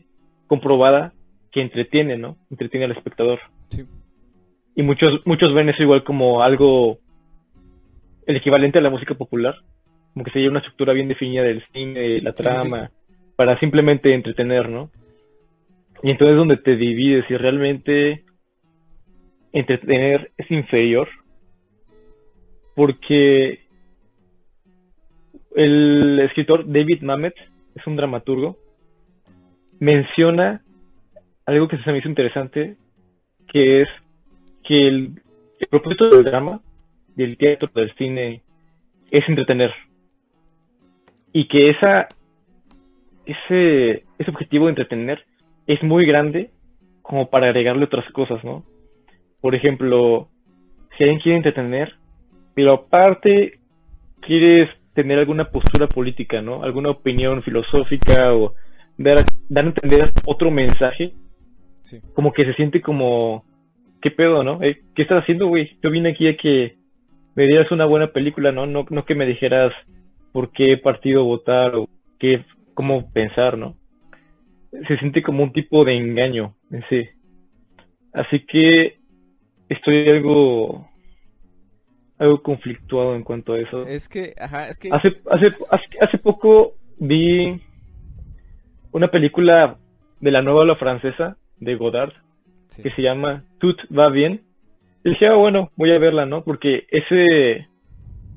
comprobada 0.49 1.13
que 1.53 1.61
entretiene, 1.61 2.19
¿no? 2.19 2.37
Entretiene 2.51 2.87
al 2.87 2.91
espectador. 2.91 3.39
Sí. 3.69 3.85
Y 4.75 4.83
muchos, 4.83 5.25
muchos 5.25 5.55
ven 5.55 5.69
eso 5.69 5.81
igual 5.81 6.03
como 6.03 6.43
algo, 6.43 6.99
el 8.27 8.35
equivalente 8.35 8.81
a 8.81 8.83
la 8.83 8.91
música 8.91 9.15
popular, 9.15 9.55
como 10.13 10.25
que 10.25 10.33
sería 10.33 10.51
una 10.51 10.59
estructura 10.59 10.93
bien 10.93 11.07
definida 11.07 11.45
del 11.45 11.65
cine, 11.73 12.21
la 12.21 12.33
Sí, 12.33 12.39
sí, 12.39 12.43
trama, 12.43 12.91
para 13.37 13.61
simplemente 13.61 14.13
entretener, 14.13 14.69
¿no? 14.69 14.91
Y 16.03 16.11
entonces 16.11 16.33
es 16.33 16.39
donde 16.39 16.57
te 16.57 16.75
divides 16.75 17.27
si 17.29 17.37
realmente 17.37 18.25
entretener 19.53 20.33
es 20.37 20.51
inferior, 20.51 21.09
porque 22.75 23.61
el 25.55 26.21
escritor 26.21 26.65
David 26.67 27.03
Mamet 27.03 27.35
es 27.75 27.87
un 27.87 27.97
dramaturgo, 27.97 28.57
menciona 29.79 30.63
algo 31.47 31.69
que 31.69 31.79
se 31.79 31.93
me 31.93 31.99
hizo 31.99 32.09
interesante, 32.09 32.77
que 33.49 33.83
es 33.83 33.89
que 34.65 34.89
el, 34.89 35.23
el 35.61 35.69
propósito 35.69 36.09
del 36.09 36.25
drama, 36.25 36.61
del 37.15 37.37
teatro, 37.37 37.71
del 37.75 37.95
cine, 37.95 38.43
es 39.11 39.29
entretener. 39.29 39.73
Y 41.33 41.47
que 41.49 41.69
esa, 41.71 42.09
ese, 43.27 44.05
ese 44.19 44.31
objetivo 44.31 44.67
de 44.67 44.71
entretener 44.71 45.25
es 45.67 45.83
muy 45.83 46.07
grande 46.07 46.51
como 47.03 47.29
para 47.29 47.49
agregarle 47.49 47.85
otras 47.85 48.11
cosas, 48.13 48.43
¿no? 48.45 48.65
Por 49.41 49.55
ejemplo, 49.55 50.29
si 50.97 51.05
alguien 51.05 51.21
quiere 51.21 51.37
entretener, 51.37 51.95
pero 52.55 52.73
aparte 52.73 53.59
quieres 54.21 54.71
tener 54.95 55.19
alguna 55.19 55.45
postura 55.51 55.87
política, 55.89 56.41
¿no? 56.41 56.63
Alguna 56.63 56.91
opinión 56.91 57.43
filosófica 57.43 58.35
o 58.35 58.55
dar, 58.97 59.25
dar 59.49 59.65
a 59.65 59.69
entender 59.69 60.13
otro 60.25 60.51
mensaje, 60.51 61.13
Sí. 61.83 62.01
como 62.15 62.33
que 62.33 62.45
se 62.47 62.55
siente 62.55 62.81
como, 62.81 63.45
¿qué 64.01 64.11
pedo, 64.11 64.43
no? 64.43 64.63
Eh, 64.63 64.81
¿Qué 64.95 65.03
estás 65.03 65.23
haciendo, 65.23 65.49
güey? 65.49 65.77
Yo 65.83 65.91
vine 65.91 66.11
aquí 66.11 66.29
a 66.29 66.37
que 66.37 66.77
me 67.35 67.47
dieras 67.47 67.71
una 67.73 67.85
buena 67.85 68.07
película, 68.13 68.53
¿no? 68.53 68.67
No, 68.67 68.87
no 68.89 69.05
que 69.05 69.15
me 69.15 69.27
dijeras 69.27 69.73
por 70.33 70.51
qué 70.53 70.79
partido 70.79 71.25
votar 71.25 71.75
o 71.75 71.89
qué, 72.19 72.45
cómo 72.73 73.11
pensar, 73.13 73.59
¿no? 73.59 73.75
Se 74.89 74.97
siente 74.99 75.23
como 75.23 75.43
un 75.43 75.53
tipo 75.53 75.85
de 75.85 75.97
engaño 75.97 76.55
en 76.71 76.83
sí. 76.89 77.09
Así 78.13 78.41
que 78.47 78.97
estoy 79.69 80.09
algo 80.09 80.89
algo 82.19 82.43
conflictuado 82.43 83.15
en 83.17 83.23
cuanto 83.25 83.55
a 83.55 83.61
eso. 83.61 83.87
Es 83.87 84.09
que, 84.09 84.35
ajá, 84.39 84.69
es 84.69 84.79
que... 84.79 84.89
Hace, 84.93 85.09
hace, 85.31 85.47
hace, 85.71 85.85
hace 86.01 86.19
poco 86.19 86.75
vi 86.99 87.61
una 88.93 89.09
película 89.09 89.77
de 90.21 90.31
la 90.31 90.43
nueva 90.43 90.61
ola 90.61 90.77
francesa 90.77 91.37
de 91.59 91.75
Godard 91.77 92.13
Sí. 92.71 92.83
que 92.83 92.91
se 92.91 93.03
llama 93.03 93.45
Tout 93.61 93.79
va 93.97 94.09
bien. 94.11 94.41
Y 95.05 95.11
dije, 95.11 95.29
ah, 95.29 95.35
bueno, 95.35 95.71
voy 95.77 95.93
a 95.93 95.99
verla, 95.99 96.27
¿no? 96.27 96.43
Porque 96.43 96.87
ese 96.91 97.69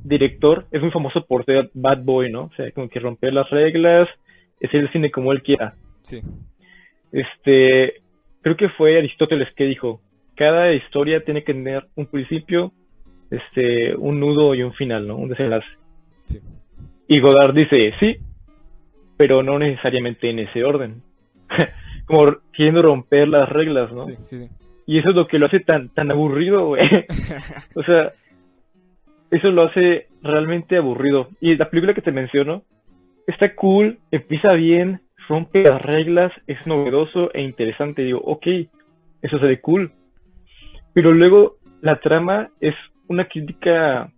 director 0.03 0.67
es 0.71 0.79
muy 0.81 0.91
famoso 0.91 1.25
por 1.25 1.43
ser 1.45 1.71
bad 1.73 2.03
boy, 2.03 2.31
¿no? 2.31 2.43
O 2.43 2.51
sea, 2.55 2.69
como 2.71 2.87
que 2.87 2.99
romper 2.99 3.33
las 3.33 3.49
reglas, 3.49 4.07
hacer 4.63 4.81
el 4.81 4.91
cine 4.91 5.09
como 5.09 5.31
él 5.31 5.41
quiera. 5.41 5.73
Sí, 6.03 6.21
Este, 7.11 7.95
creo 8.41 8.55
que 8.57 8.69
fue 8.69 8.97
Aristóteles 8.97 9.47
que 9.55 9.63
dijo, 9.63 10.01
cada 10.35 10.71
historia 10.73 11.23
tiene 11.23 11.43
que 11.43 11.53
tener 11.53 11.87
un 11.95 12.05
principio, 12.05 12.71
este, 13.31 13.95
un 13.95 14.19
nudo 14.19 14.55
y 14.55 14.63
un 14.63 14.73
final, 14.73 15.07
¿no? 15.07 15.15
Un 15.15 15.29
desenlace. 15.29 15.67
sí. 16.25 16.39
Y 17.07 17.19
Godard 17.19 17.53
dice, 17.53 17.93
sí, 17.99 18.17
pero 19.17 19.41
no 19.41 19.57
necesariamente 19.59 20.29
en 20.29 20.39
ese 20.39 20.63
orden. 20.63 21.01
Como 22.05 22.25
queriendo 22.53 22.81
romper 22.81 23.27
las 23.27 23.49
reglas, 23.49 23.91
¿no? 23.91 24.03
Sí, 24.03 24.15
sí, 24.29 24.39
sí. 24.39 24.49
Y 24.85 24.99
eso 24.99 25.09
es 25.09 25.15
lo 25.15 25.27
que 25.27 25.39
lo 25.39 25.47
hace 25.47 25.59
tan, 25.59 25.89
tan 25.89 26.11
aburrido, 26.11 26.67
güey. 26.67 26.87
o 27.75 27.83
sea, 27.83 28.13
eso 29.31 29.51
lo 29.51 29.63
hace 29.63 30.07
realmente 30.21 30.77
aburrido. 30.77 31.27
Y 31.41 31.55
la 31.57 31.69
película 31.69 31.93
que 31.93 32.01
te 32.01 32.11
menciono 32.11 32.63
está 33.25 33.53
cool, 33.55 33.99
empieza 34.11 34.53
bien, 34.53 35.01
rompe 35.27 35.63
las 35.63 35.81
reglas, 35.81 36.31
es 36.47 36.57
novedoso 36.65 37.33
e 37.33 37.41
interesante. 37.41 38.03
Digo, 38.03 38.21
ok, 38.23 38.47
eso 39.21 39.39
se 39.39 39.45
ve 39.45 39.59
cool. 39.59 39.91
Pero 40.93 41.11
luego 41.11 41.57
la 41.81 41.99
trama 41.99 42.49
es 42.61 42.75
una 43.07 43.27
crítica 43.27 44.11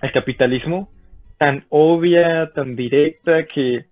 al 0.00 0.12
capitalismo 0.12 0.90
tan 1.38 1.64
obvia, 1.70 2.50
tan 2.54 2.76
directa, 2.76 3.44
que, 3.46 3.86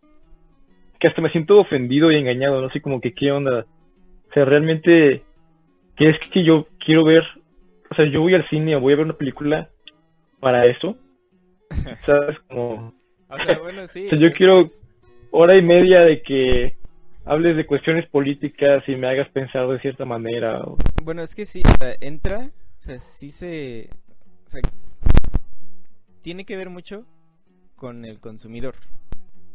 que 1.00 1.08
hasta 1.08 1.22
me 1.22 1.30
siento 1.30 1.58
ofendido 1.58 2.10
y 2.12 2.16
engañado, 2.16 2.60
no 2.60 2.70
sé 2.70 2.80
como 2.80 3.00
que 3.00 3.14
qué 3.14 3.30
onda. 3.32 3.64
O 4.28 4.32
sea, 4.34 4.44
realmente, 4.44 5.22
¿qué 5.96 6.04
es 6.04 6.18
que 6.30 6.44
yo 6.44 6.66
quiero 6.84 7.04
ver? 7.04 7.22
O 7.90 7.94
sea, 7.94 8.04
yo 8.04 8.20
voy 8.20 8.34
al 8.34 8.46
cine 8.50 8.76
o 8.76 8.80
voy 8.80 8.92
a 8.92 8.96
ver 8.96 9.06
una 9.06 9.16
película 9.16 9.70
para 10.40 10.66
eso. 10.66 10.96
¿Sabes? 12.06 12.38
Como, 12.48 12.92
O 13.30 13.38
sea, 13.38 13.58
bueno, 13.58 13.86
sí. 13.86 14.06
o 14.06 14.10
sea, 14.10 14.18
yo 14.18 14.32
quiero 14.32 14.70
hora 15.30 15.56
y 15.56 15.62
media 15.62 16.00
de 16.02 16.20
que 16.22 16.76
hables 17.24 17.56
de 17.56 17.66
cuestiones 17.66 18.06
políticas 18.08 18.82
y 18.88 18.94
me 18.96 19.06
hagas 19.08 19.28
pensar 19.30 19.66
de 19.68 19.80
cierta 19.80 20.04
manera. 20.04 20.60
o- 20.62 20.76
Bueno, 21.02 21.22
es 21.22 21.34
que 21.34 21.44
sí, 21.46 21.62
entra, 22.00 22.50
o 22.78 22.80
sea, 22.80 22.98
sí 22.98 23.30
se... 23.30 23.88
O 24.48 24.50
sea, 24.50 24.62
tiene 26.22 26.46
que 26.46 26.56
ver 26.56 26.70
mucho 26.70 27.04
con 27.76 28.06
el 28.06 28.18
consumidor. 28.18 28.76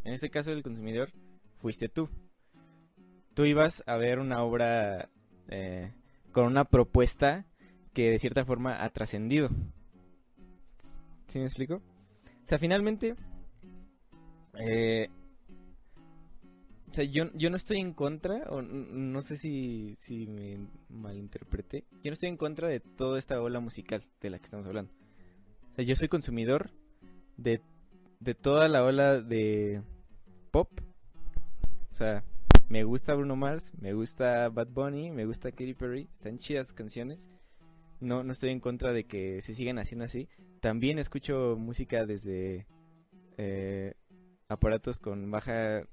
En 0.04 0.14
este 0.14 0.30
caso, 0.30 0.52
el 0.52 0.62
consumidor 0.62 1.10
fuiste 1.58 1.90
tú. 1.90 2.10
Tú 3.34 3.46
ibas 3.46 3.82
a 3.88 3.98
ver 3.98 4.20
una 4.20 4.44
obra 4.44 5.10
eh, 5.48 5.92
con 6.32 6.46
una 6.46 6.66
propuesta 6.66 7.48
que 7.94 8.12
de 8.12 8.20
cierta 8.20 8.46
forma 8.46 8.84
ha 8.84 8.90
trascendido. 8.92 9.50
¿Sí 11.26 11.40
me 11.40 11.46
explico? 11.46 11.78
O 11.78 12.48
sea, 12.48 12.60
finalmente... 12.60 13.16
eh, 14.60 15.10
o 16.94 16.96
sea, 16.96 17.06
yo, 17.06 17.26
yo 17.34 17.50
no 17.50 17.56
estoy 17.56 17.80
en 17.80 17.92
contra, 17.92 18.44
o 18.52 18.62
no 18.62 19.24
sé 19.24 19.36
si, 19.36 19.96
si 19.98 20.28
me 20.28 20.60
malinterpreté. 20.90 21.86
Yo 22.04 22.12
no 22.12 22.14
estoy 22.14 22.30
en 22.30 22.38
contra 22.38 22.68
de 22.68 22.82
toda 22.82 23.18
esta 23.18 23.42
ola 23.42 23.60
musical 23.60 24.06
de 24.22 24.30
la 24.30 24.38
que 24.38 24.46
estamos 24.46 24.68
hablando. 24.68 24.94
O 25.72 25.76
sea, 25.76 25.84
yo 25.84 25.96
soy 25.96 26.08
consumidor 26.08 26.70
de, 27.36 27.62
de 28.20 28.36
toda 28.36 28.68
la 28.68 28.84
ola 28.84 29.20
de 29.22 29.82
pop. 30.52 30.70
O 31.92 31.96
sea, 31.96 32.24
me 32.70 32.84
gusta 32.84 33.16
Bruno 33.16 33.36
Mars, 33.36 33.74
me 33.82 33.94
gusta 33.94 34.50
Bad 34.50 34.68
Bunny, 34.68 35.10
me 35.10 35.26
gusta 35.26 35.50
Katy 35.50 35.74
Perry. 35.74 36.08
Están 36.14 36.38
chidas 36.38 36.74
canciones. 36.74 37.28
No, 38.02 38.24
no 38.24 38.32
estoy 38.32 38.52
en 38.52 38.60
contra 38.60 38.94
de 38.94 39.06
que 39.06 39.42
se 39.42 39.56
sigan 39.56 39.80
haciendo 39.80 40.06
así. 40.06 40.30
También 40.60 41.00
escucho 41.00 41.56
música 41.58 42.06
desde 42.06 42.68
eh, 43.38 43.96
aparatos 44.48 45.00
con 45.00 45.32
baja 45.32 45.88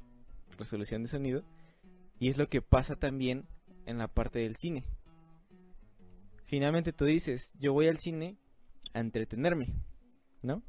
resolución 0.61 1.03
de 1.03 1.09
sonido. 1.09 1.43
Y 2.21 2.29
es 2.29 2.39
lo 2.39 2.49
que 2.49 2.63
pasa 2.63 2.95
también 2.97 3.47
en 3.87 3.99
la 3.99 4.07
parte 4.09 4.39
del 4.39 4.55
cine. 4.57 4.85
Finalmente 6.45 6.93
tú 6.93 7.05
dices, 7.05 7.53
yo 7.59 7.73
voy 7.73 7.89
al 7.89 7.99
cine 7.99 8.37
a 8.93 9.01
entretenerme, 9.01 9.75
¿no? 10.43 10.63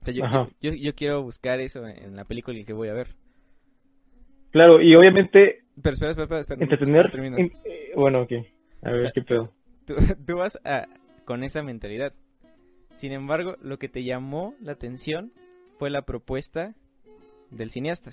O 0.00 0.04
sea, 0.04 0.14
yo, 0.60 0.72
yo, 0.72 0.94
quiero 0.94 1.22
buscar 1.22 1.60
eso 1.60 1.86
en 1.86 2.16
la 2.16 2.24
película 2.24 2.62
que 2.64 2.72
voy 2.72 2.88
a 2.88 2.92
ver. 2.92 3.14
Claro, 4.50 4.80
y 4.82 4.94
obviamente 4.96 5.64
Pero 5.80 5.94
espera, 5.94 6.10
espera, 6.12 6.40
espera. 6.40 6.40
espera, 6.40 6.62
entretener... 6.62 7.38
en- 7.38 7.52
eh, 7.64 7.92
bueno, 7.94 8.22
ok. 8.22 8.32
A 8.82 8.90
ver, 8.90 9.12
¿qué 9.14 9.22
pedo? 9.22 9.52
Tú, 9.86 9.94
tú 10.26 10.36
vas 10.36 10.58
a- 10.64 10.86
con 11.24 11.42
esa 11.44 11.62
mentalidad. 11.62 12.14
Sin 12.96 13.12
embargo, 13.12 13.56
lo 13.62 13.78
que 13.78 13.88
te 13.88 14.04
llamó 14.04 14.54
la 14.60 14.72
atención 14.72 15.32
fue 15.78 15.90
la 15.90 16.02
propuesta 16.02 16.74
del 17.50 17.70
cineasta. 17.70 18.12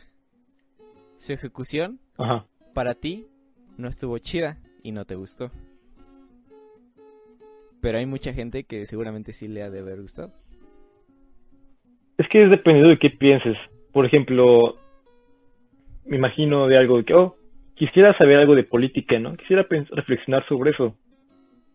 Su 1.20 1.34
ejecución 1.34 2.00
Ajá. 2.18 2.46
para 2.74 2.96
ti 2.96 3.28
no 3.78 3.90
estuvo 3.90 4.18
chida 4.20 4.58
y 4.84 4.94
no 4.94 5.04
te 5.04 5.16
gustó. 5.16 5.52
Pero 7.82 7.98
hay 7.98 8.06
mucha 8.06 8.34
gente 8.34 8.64
que 8.64 8.86
seguramente 8.86 9.34
sí 9.34 9.50
le 9.50 9.62
ha 9.62 9.70
de 9.70 9.80
haber 9.80 10.02
gustado. 10.02 10.32
Es 12.18 12.28
que 12.30 12.44
es 12.44 12.50
dependiendo 12.50 12.90
de 12.90 13.00
qué 13.00 13.10
pienses. 13.10 13.58
Por 13.92 14.06
ejemplo, 14.06 14.78
me 16.06 16.16
imagino 16.16 16.68
de 16.68 16.78
algo 16.78 16.98
de 16.98 17.04
que, 17.04 17.14
oh, 17.14 17.36
quisiera 17.76 18.18
saber 18.18 18.38
algo 18.38 18.56
de 18.56 18.64
política, 18.64 19.20
¿no? 19.20 19.36
Quisiera 19.36 19.68
reflexionar 19.70 20.48
sobre 20.48 20.72
eso. 20.72 20.96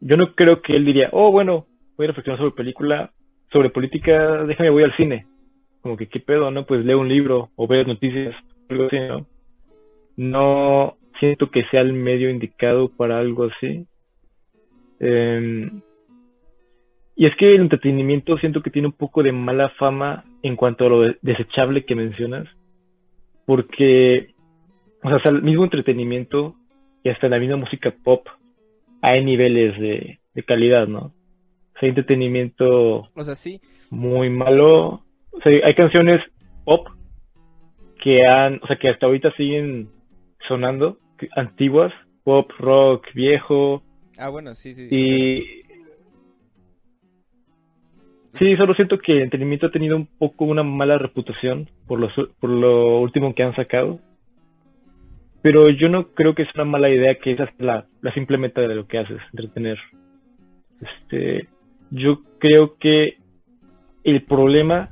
Yo 0.01 0.17
no 0.17 0.35
creo 0.35 0.63
que 0.63 0.75
él 0.75 0.87
diría, 0.87 1.11
oh, 1.13 1.31
bueno, 1.31 1.67
voy 1.99 2.07
a 2.07 2.09
reflexionar 2.09 2.39
sobre 2.39 2.57
película, 2.57 3.13
sobre 3.53 3.69
política, 3.69 4.45
déjame, 4.45 4.71
voy 4.71 4.85
al 4.85 4.97
cine. 4.97 5.27
Como 5.83 5.99
que, 5.99 6.09
¿qué 6.09 6.21
pedo, 6.21 6.51
no? 6.51 6.65
Pues 6.65 6.83
leo 6.83 6.99
un 6.99 7.11
libro 7.11 7.51
o 7.57 7.67
veo 7.67 7.85
noticias, 7.85 8.35
algo 8.71 8.87
así, 8.87 8.99
¿no? 8.99 9.34
No 10.16 10.96
siento 11.20 11.50
que 11.50 11.62
sea 11.70 11.81
el 11.81 11.92
medio 11.92 12.31
indicado 12.31 12.88
para 12.88 13.18
algo 13.18 13.44
así. 13.44 13.87
Em, 15.00 15.81
y 17.16 17.27
es 17.27 17.37
que 17.37 17.50
el 17.50 17.61
entretenimiento 17.62 18.37
siento 18.38 18.62
que 18.62 18.70
tiene 18.70 18.88
un 18.88 18.92
poco 18.94 19.22
de 19.22 19.33
mala 19.33 19.68
fama 19.70 20.24
en 20.42 20.57
cuanto 20.57 20.87
a 20.87 20.88
lo 20.88 21.00
de- 21.03 21.16
desechable 21.22 21.85
que 21.85 21.94
mencionas, 21.94 22.48
porque, 23.46 24.35
o 25.03 25.09
sea, 25.20 25.31
el 25.33 25.42
mismo 25.42 25.64
entretenimiento 25.64 26.55
y 27.03 27.11
hasta 27.11 27.29
la 27.29 27.38
misma 27.38 27.57
música 27.57 27.94
pop 28.03 28.27
hay 29.03 29.24
niveles 29.24 29.79
de, 29.79 30.18
de 30.35 30.42
calidad, 30.42 30.88
¿no? 30.88 30.98
O 31.07 31.79
sea, 31.79 31.83
hay 31.83 31.88
entretenimiento 31.90 33.09
O 33.14 33.22
sea, 33.24 33.35
sí, 33.35 33.61
muy 33.90 34.31
malo, 34.31 35.03
o 35.31 35.40
sea, 35.42 35.53
hay 35.64 35.74
canciones 35.74 36.20
pop 36.64 36.88
que 38.03 38.27
han, 38.27 38.61
o 38.62 38.66
sea, 38.66 38.77
que 38.77 38.88
hasta 38.88 39.07
ahorita 39.07 39.33
siguen 39.37 39.88
sonando, 40.49 40.99
antiguas, 41.37 41.93
pop, 42.25 42.51
rock, 42.59 43.07
viejo, 43.15 43.83
ah, 44.19 44.29
bueno, 44.29 44.55
sí, 44.55 44.73
sí. 44.75 44.89
y 44.91 45.65
sí, 48.39 48.57
solo 48.57 48.75
siento 48.75 48.99
que 48.99 49.13
el 49.13 49.23
entretenimiento 49.23 49.67
ha 49.67 49.71
tenido 49.71 49.97
un 49.97 50.07
poco 50.07 50.45
una 50.45 50.63
mala 50.63 50.99
reputación 50.99 51.71
por 51.87 52.01
lo, 52.01 52.09
por 52.41 52.51
lo 52.51 53.01
último 53.01 53.35
que 53.35 53.43
han 53.43 53.55
sacado. 53.55 54.01
Pero 55.43 55.69
yo 55.69 55.91
no 55.91 56.09
creo 56.15 56.35
que 56.35 56.45
sea 56.45 56.63
una 56.63 56.65
mala 56.65 56.89
idea 56.89 57.17
que 57.17 57.33
esa 57.33 57.45
es 57.45 57.51
la, 57.59 57.85
la 58.01 58.15
simple 58.15 58.39
meta 58.39 58.63
de 58.63 58.75
lo 58.75 58.87
que 58.87 58.99
haces, 58.99 59.21
entretener. 59.31 59.79
Este, 60.81 61.49
yo 61.91 62.23
creo 62.39 62.77
que 62.79 63.19
el 64.05 64.23
problema, 64.23 64.91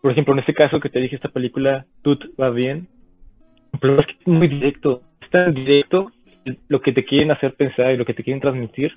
por 0.00 0.12
ejemplo, 0.12 0.32
en 0.34 0.40
este 0.40 0.54
caso 0.54 0.80
que 0.80 0.90
te 0.90 1.00
dije 1.00 1.16
esta 1.16 1.28
película, 1.28 1.86
Tut 2.02 2.24
va 2.40 2.50
bien, 2.50 2.88
problema 3.78 4.02
es 4.02 4.16
que 4.16 4.22
es 4.22 4.26
muy 4.26 4.48
directo, 4.48 5.02
es 5.20 5.30
tan 5.30 5.54
directo 5.54 6.10
lo 6.68 6.80
que 6.80 6.92
te 6.92 7.04
quieren 7.04 7.30
hacer 7.30 7.54
pensar 7.54 7.92
y 7.92 7.96
lo 7.96 8.04
que 8.04 8.14
te 8.14 8.22
quieren 8.22 8.40
transmitir 8.40 8.92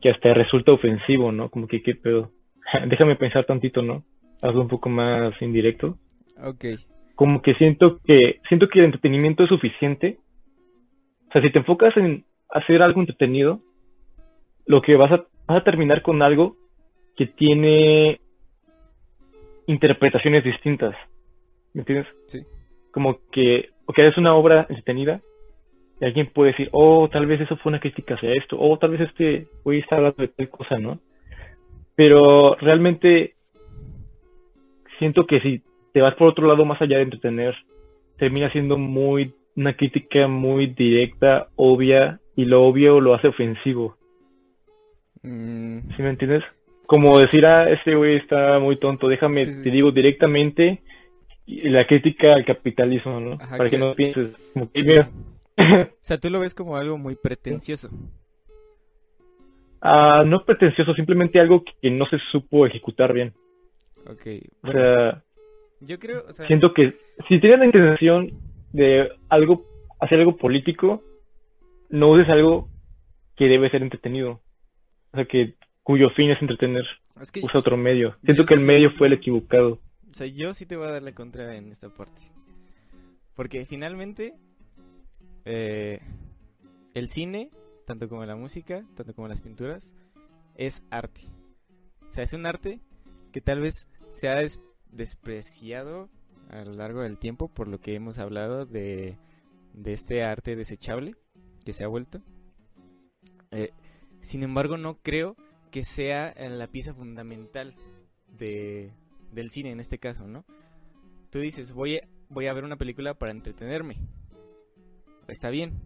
que 0.00 0.10
hasta 0.10 0.34
resulta 0.34 0.72
ofensivo, 0.72 1.32
¿no? 1.32 1.48
Como 1.48 1.66
que 1.66 1.82
qué 1.82 1.94
pedo. 1.94 2.30
Déjame 2.88 3.16
pensar 3.16 3.44
tantito, 3.44 3.82
¿no? 3.82 4.04
Hazlo 4.42 4.60
un 4.60 4.68
poco 4.68 4.88
más 4.88 5.40
indirecto. 5.40 5.96
Ok, 6.42 6.64
Como 7.14 7.40
que 7.40 7.54
siento 7.54 8.00
que 8.04 8.40
siento 8.48 8.68
que 8.68 8.80
el 8.80 8.86
entretenimiento 8.86 9.44
es 9.44 9.48
suficiente. 9.48 10.18
O 11.28 11.32
sea, 11.32 11.42
si 11.42 11.50
te 11.50 11.58
enfocas 11.58 11.96
en 11.96 12.24
hacer 12.50 12.82
algo 12.82 13.00
entretenido, 13.00 13.60
lo 14.66 14.82
que 14.82 14.96
vas 14.96 15.12
a 15.12 15.24
vas 15.46 15.58
a 15.58 15.64
terminar 15.64 16.02
con 16.02 16.22
algo 16.22 16.56
que 17.16 17.26
tiene 17.26 18.20
interpretaciones 19.66 20.44
distintas. 20.44 20.94
¿Me 21.72 21.80
entiendes? 21.80 22.06
Sí. 22.26 22.44
Como 22.92 23.18
que, 23.30 23.70
o 23.86 23.92
que 23.92 24.06
es 24.06 24.16
una 24.16 24.34
obra 24.34 24.66
entretenida 24.68 25.20
y 26.00 26.04
alguien 26.04 26.30
puede 26.32 26.52
decir, 26.52 26.68
oh, 26.72 27.08
tal 27.08 27.26
vez 27.26 27.40
eso 27.40 27.56
fue 27.56 27.70
una 27.70 27.80
crítica 27.80 28.14
hacia 28.14 28.32
esto, 28.32 28.56
o 28.58 28.78
tal 28.78 28.90
vez 28.90 29.02
este 29.02 29.46
güey 29.62 29.80
está 29.80 29.96
hablando 29.96 30.22
de 30.22 30.28
tal 30.28 30.48
cosa, 30.48 30.78
¿no? 30.78 30.98
Pero 31.94 32.56
realmente 32.56 33.34
siento 34.98 35.26
que 35.26 35.40
si 35.40 35.62
te 35.92 36.00
vas 36.00 36.14
por 36.16 36.28
otro 36.28 36.46
lado 36.46 36.64
más 36.64 36.80
allá 36.82 36.96
de 36.96 37.04
entretener, 37.04 37.54
termina 38.18 38.50
siendo 38.50 38.76
muy 38.76 39.32
una 39.56 39.76
crítica 39.76 40.26
muy 40.26 40.66
directa, 40.66 41.48
obvia, 41.54 42.18
y 42.34 42.44
lo 42.44 42.64
obvio 42.64 43.00
lo 43.00 43.14
hace 43.14 43.28
ofensivo. 43.28 43.96
Mm, 45.22 45.78
¿Sí 45.96 46.02
me 46.02 46.10
entiendes? 46.10 46.42
Como 46.86 47.18
decir, 47.18 47.46
ah, 47.46 47.70
este 47.70 47.94
güey 47.94 48.16
está 48.16 48.58
muy 48.58 48.76
tonto, 48.78 49.08
déjame, 49.08 49.44
Sí, 49.44 49.52
sí. 49.52 49.64
te 49.64 49.70
digo 49.70 49.92
directamente 49.92 50.82
y 51.46 51.68
la 51.68 51.86
crítica 51.86 52.34
al 52.34 52.44
capitalismo, 52.44 53.20
¿no? 53.20 53.32
Ajá, 53.34 53.56
Para 53.58 53.68
que 53.70 53.76
que- 53.76 53.78
no 53.78 53.94
pienses, 53.94 54.36
como 54.52 54.70
que, 54.72 54.82
mira, 54.82 55.10
o 55.82 55.88
sea, 56.00 56.18
tú 56.18 56.30
lo 56.30 56.40
ves 56.40 56.54
como 56.54 56.76
algo 56.76 56.96
muy 56.98 57.14
pretencioso. 57.16 57.90
ah, 59.80 60.24
no 60.26 60.44
pretencioso, 60.44 60.94
simplemente 60.94 61.40
algo 61.40 61.62
que 61.80 61.90
no 61.90 62.06
se 62.06 62.18
supo 62.30 62.66
ejecutar 62.66 63.12
bien. 63.12 63.32
Ok. 64.06 64.26
O 64.62 64.72
sea, 64.72 65.22
yo 65.80 65.98
creo, 65.98 66.24
o 66.28 66.32
sea, 66.32 66.46
siento 66.46 66.72
que 66.72 66.96
si 67.28 67.40
tienes 67.40 67.58
la 67.58 67.66
intención 67.66 68.30
de 68.72 69.10
algo, 69.28 69.64
hacer 70.00 70.18
algo 70.20 70.36
político, 70.36 71.02
no 71.90 72.10
uses 72.10 72.28
algo 72.28 72.68
que 73.36 73.46
debe 73.46 73.70
ser 73.70 73.82
entretenido. 73.82 74.40
O 75.12 75.16
sea, 75.16 75.24
que 75.26 75.54
cuyo 75.82 76.10
fin 76.10 76.30
es 76.30 76.40
entretener. 76.40 76.84
es 77.20 77.30
que, 77.30 77.40
Usa 77.40 77.60
otro 77.60 77.76
medio. 77.76 78.16
Siento 78.24 78.44
que 78.44 78.54
el 78.54 78.60
medio 78.60 78.90
fue 78.92 79.06
el 79.08 79.12
equivocado. 79.14 79.78
O 80.14 80.16
sea, 80.16 80.28
yo 80.28 80.54
sí 80.54 80.64
te 80.64 80.76
voy 80.76 80.86
a 80.86 80.92
dar 80.92 81.02
la 81.02 81.12
contra 81.12 81.56
en 81.56 81.72
esta 81.72 81.88
parte. 81.88 82.22
Porque 83.34 83.66
finalmente, 83.66 84.36
eh, 85.44 86.00
el 86.94 87.08
cine, 87.08 87.50
tanto 87.84 88.08
como 88.08 88.24
la 88.24 88.36
música, 88.36 88.84
tanto 88.94 89.12
como 89.12 89.26
las 89.26 89.40
pinturas, 89.40 89.92
es 90.54 90.84
arte. 90.90 91.22
O 92.08 92.12
sea, 92.12 92.22
es 92.22 92.32
un 92.32 92.46
arte 92.46 92.80
que 93.32 93.40
tal 93.40 93.60
vez 93.60 93.88
se 94.10 94.28
ha 94.28 94.36
des- 94.36 94.60
despreciado 94.92 96.08
a 96.48 96.64
lo 96.64 96.74
largo 96.74 97.00
del 97.02 97.18
tiempo 97.18 97.48
por 97.48 97.66
lo 97.66 97.80
que 97.80 97.96
hemos 97.96 98.20
hablado 98.20 98.66
de, 98.66 99.18
de 99.72 99.92
este 99.92 100.22
arte 100.22 100.54
desechable 100.54 101.16
que 101.64 101.72
se 101.72 101.82
ha 101.82 101.88
vuelto. 101.88 102.22
Eh, 103.50 103.70
sin 104.20 104.44
embargo, 104.44 104.76
no 104.76 104.98
creo 105.02 105.34
que 105.72 105.82
sea 105.84 106.32
la 106.38 106.68
pieza 106.68 106.94
fundamental 106.94 107.74
de, 108.28 108.92
del 109.34 109.50
cine 109.50 109.70
en 109.70 109.80
este 109.80 109.98
caso, 109.98 110.26
¿no? 110.26 110.44
Tú 111.30 111.40
dices, 111.40 111.72
voy 111.72 111.96
a, 111.96 112.08
voy 112.28 112.46
a 112.46 112.52
ver 112.52 112.64
una 112.64 112.76
película 112.76 113.14
para 113.14 113.32
entretenerme. 113.32 113.98
Está 115.28 115.50
bien. 115.50 115.80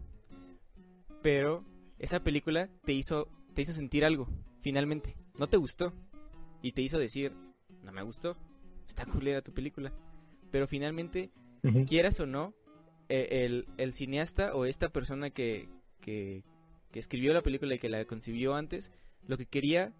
Pero 1.21 1.65
esa 1.97 2.21
película 2.21 2.69
te 2.85 2.93
hizo, 2.93 3.27
te 3.53 3.63
hizo 3.63 3.73
sentir 3.73 4.05
algo, 4.05 4.27
finalmente. 4.61 5.15
No 5.37 5.47
te 5.47 5.57
gustó. 5.57 5.93
Y 6.61 6.73
te 6.73 6.81
hizo 6.81 6.99
decir, 6.99 7.33
no 7.83 7.91
me 7.91 8.03
gustó. 8.03 8.37
Está 8.87 9.05
culera 9.05 9.41
tu 9.41 9.53
película. 9.53 9.93
Pero 10.51 10.67
finalmente, 10.67 11.31
quieras 11.87 12.19
o 12.19 12.25
no, 12.25 12.53
eh, 13.07 13.45
el, 13.45 13.67
el 13.77 13.93
cineasta 13.93 14.53
o 14.55 14.65
esta 14.65 14.89
persona 14.89 15.29
que, 15.29 15.67
que, 16.01 16.43
que 16.91 16.99
escribió 16.99 17.33
la 17.33 17.41
película 17.41 17.75
y 17.75 17.79
que 17.79 17.89
la 17.89 18.05
concibió 18.05 18.55
antes, 18.55 18.91
lo 19.27 19.37
que 19.37 19.45
quería 19.45 19.93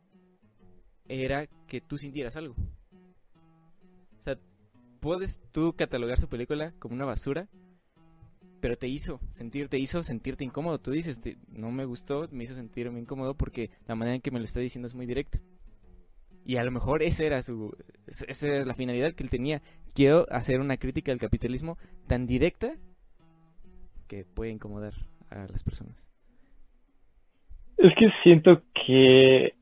era 1.08 1.48
que 1.68 1.82
tú 1.82 1.98
sintieras 1.98 2.36
algo. 2.36 2.56
Puedes 5.00 5.40
tú 5.52 5.74
catalogar 5.74 6.20
su 6.20 6.28
película 6.28 6.74
como 6.80 6.96
una 6.96 7.06
basura, 7.06 7.48
pero 8.60 8.78
te 8.78 8.88
hizo 8.88 9.20
sentir, 9.36 9.70
te 9.70 9.80
hizo 9.80 10.04
sentirte 10.04 10.44
incómodo. 10.44 10.80
Tú 10.80 10.92
dices, 10.92 11.22
"Te- 11.22 11.38
no 11.50 11.72
me 11.72 11.86
gustó, 11.86 12.28
me 12.32 12.44
hizo 12.44 12.56
sentirme 12.56 13.00
incómodo 13.00 13.34
porque 13.36 13.70
la 13.88 13.96
manera 13.96 14.16
en 14.16 14.22
que 14.22 14.32
me 14.32 14.40
lo 14.40 14.46
está 14.46 14.60
diciendo 14.60 14.88
es 14.88 14.96
muy 14.96 15.06
directa. 15.06 15.40
Y 16.46 16.58
a 16.58 16.64
lo 16.64 16.72
mejor 16.72 17.04
esa 17.04 17.24
era 17.24 17.42
su, 17.44 17.76
esa 18.08 18.48
era 18.48 18.66
la 18.66 18.74
finalidad 18.74 19.14
que 19.14 19.24
él 19.24 19.30
tenía. 19.30 19.62
Quiero 19.94 20.26
hacer 20.32 20.60
una 20.60 20.78
crítica 20.78 21.12
al 21.12 21.20
capitalismo 21.20 21.78
tan 22.08 22.26
directa 22.26 22.74
que 24.08 24.26
puede 24.26 24.52
incomodar 24.52 24.94
a 25.30 25.46
las 25.48 25.64
personas. 25.64 25.96
Es 27.78 27.94
que 27.98 28.10
siento 28.24 28.62
que, 28.74 29.54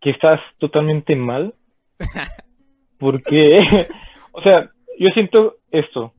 que 0.00 0.10
estás 0.10 0.40
totalmente 0.58 1.14
mal. 1.14 1.54
Porque, 2.98 3.60
o 4.36 4.42
sea, 4.42 4.70
yo 4.98 5.08
siento 5.10 5.56
esto. 5.70 6.12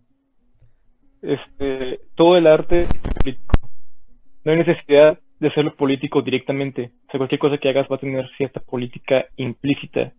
Este, 1.21 1.99
todo 2.15 2.37
el 2.37 2.47
arte 2.47 2.81
es 2.83 2.87
político. 3.21 3.69
No 4.43 4.51
hay 4.51 4.57
necesidad 4.59 5.19
de 5.39 5.47
hacerlo 5.47 5.75
político 5.75 6.21
directamente. 6.21 6.91
O 7.07 7.11
sea, 7.11 7.17
cualquier 7.19 7.39
cosa 7.39 7.57
que 7.57 7.69
hagas 7.69 7.87
va 7.91 7.95
a 7.97 7.99
tener 7.99 8.27
cierta 8.37 8.59
política 8.59 9.25
implícita, 9.35 10.13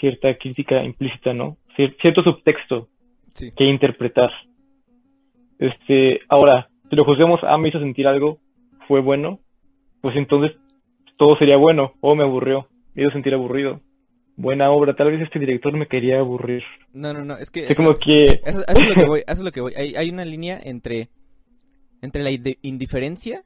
cierta 0.00 0.34
crítica 0.36 0.82
implícita, 0.82 1.32
¿no? 1.34 1.56
Cier- 1.76 1.96
cierto 2.00 2.22
subtexto 2.22 2.88
Sí. 3.34 3.52
que 3.56 3.64
interpretar. 3.64 4.30
Este, 5.58 6.20
ahora, 6.28 6.68
si 6.88 6.96
lo 6.96 7.04
juzgamos, 7.04 7.40
ah, 7.44 7.58
me 7.58 7.68
hizo 7.68 7.78
sentir 7.78 8.06
algo, 8.06 8.38
fue 8.88 9.00
bueno, 9.00 9.38
pues 10.00 10.16
entonces 10.16 10.56
todo 11.16 11.36
sería 11.36 11.56
bueno, 11.58 11.92
o 12.00 12.14
me 12.16 12.24
aburrió, 12.24 12.66
me 12.94 13.02
hizo 13.02 13.12
sentir 13.12 13.34
aburrido. 13.34 13.80
Buena 14.40 14.70
obra, 14.70 14.96
tal 14.96 15.10
vez 15.10 15.20
este 15.20 15.38
director 15.38 15.76
me 15.76 15.86
quería 15.86 16.18
aburrir. 16.20 16.62
No, 16.94 17.12
no, 17.12 17.24
no, 17.24 17.36
es 17.36 17.50
que... 17.50 17.66
Es 17.66 17.76
como 17.76 17.94
que, 17.98 18.40
Eso, 18.42 18.62
eso 18.66 18.80
es 18.80 18.88
lo 18.88 18.94
que 18.94 19.04
voy, 19.04 19.20
eso 19.20 19.32
es 19.32 19.40
lo 19.40 19.52
que 19.52 19.60
voy. 19.60 19.74
Hay, 19.76 19.94
hay 19.96 20.08
una 20.08 20.24
línea 20.24 20.58
entre, 20.62 21.10
entre 22.00 22.22
la 22.22 22.30
indiferencia 22.62 23.44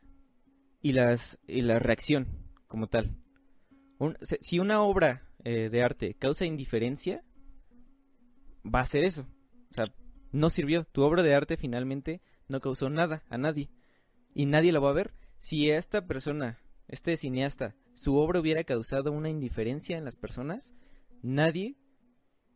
y, 0.81 0.93
las, 0.93 1.37
y 1.49 1.63
la 1.63 1.81
reacción 1.81 2.29
como 2.69 2.87
tal. 2.87 3.17
Un- 3.99 4.17
si 4.21 4.61
una 4.61 4.83
obra 4.83 5.23
eh, 5.43 5.69
de 5.69 5.83
arte 5.83 6.15
causa 6.15 6.45
indiferencia, 6.45 7.25
va 8.65 8.79
a 8.81 8.87
ser 8.87 9.03
eso. 9.03 9.27
O 9.71 9.75
sea, 9.75 9.87
no 10.31 10.49
sirvió. 10.49 10.85
Tu 10.93 11.03
obra 11.03 11.25
de 11.25 11.35
arte 11.35 11.57
finalmente 11.57 12.21
no 12.49 12.61
causó 12.61 12.89
nada 12.89 13.25
a 13.29 13.37
nadie. 13.37 13.69
Y 14.33 14.47
nadie 14.47 14.71
la 14.71 14.79
va 14.79 14.91
a 14.91 14.95
ver. 14.95 15.13
Si 15.39 15.71
esta 15.71 16.07
persona, 16.07 16.61
este 16.87 17.17
cineasta, 17.17 17.75
su 17.95 18.17
obra 18.17 18.39
hubiera 18.39 18.63
causado 18.63 19.11
una 19.11 19.29
indiferencia 19.29 19.99
en 19.99 20.05
las 20.05 20.15
personas, 20.17 20.73
nadie 21.25 21.75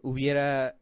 hubiera 0.02 0.76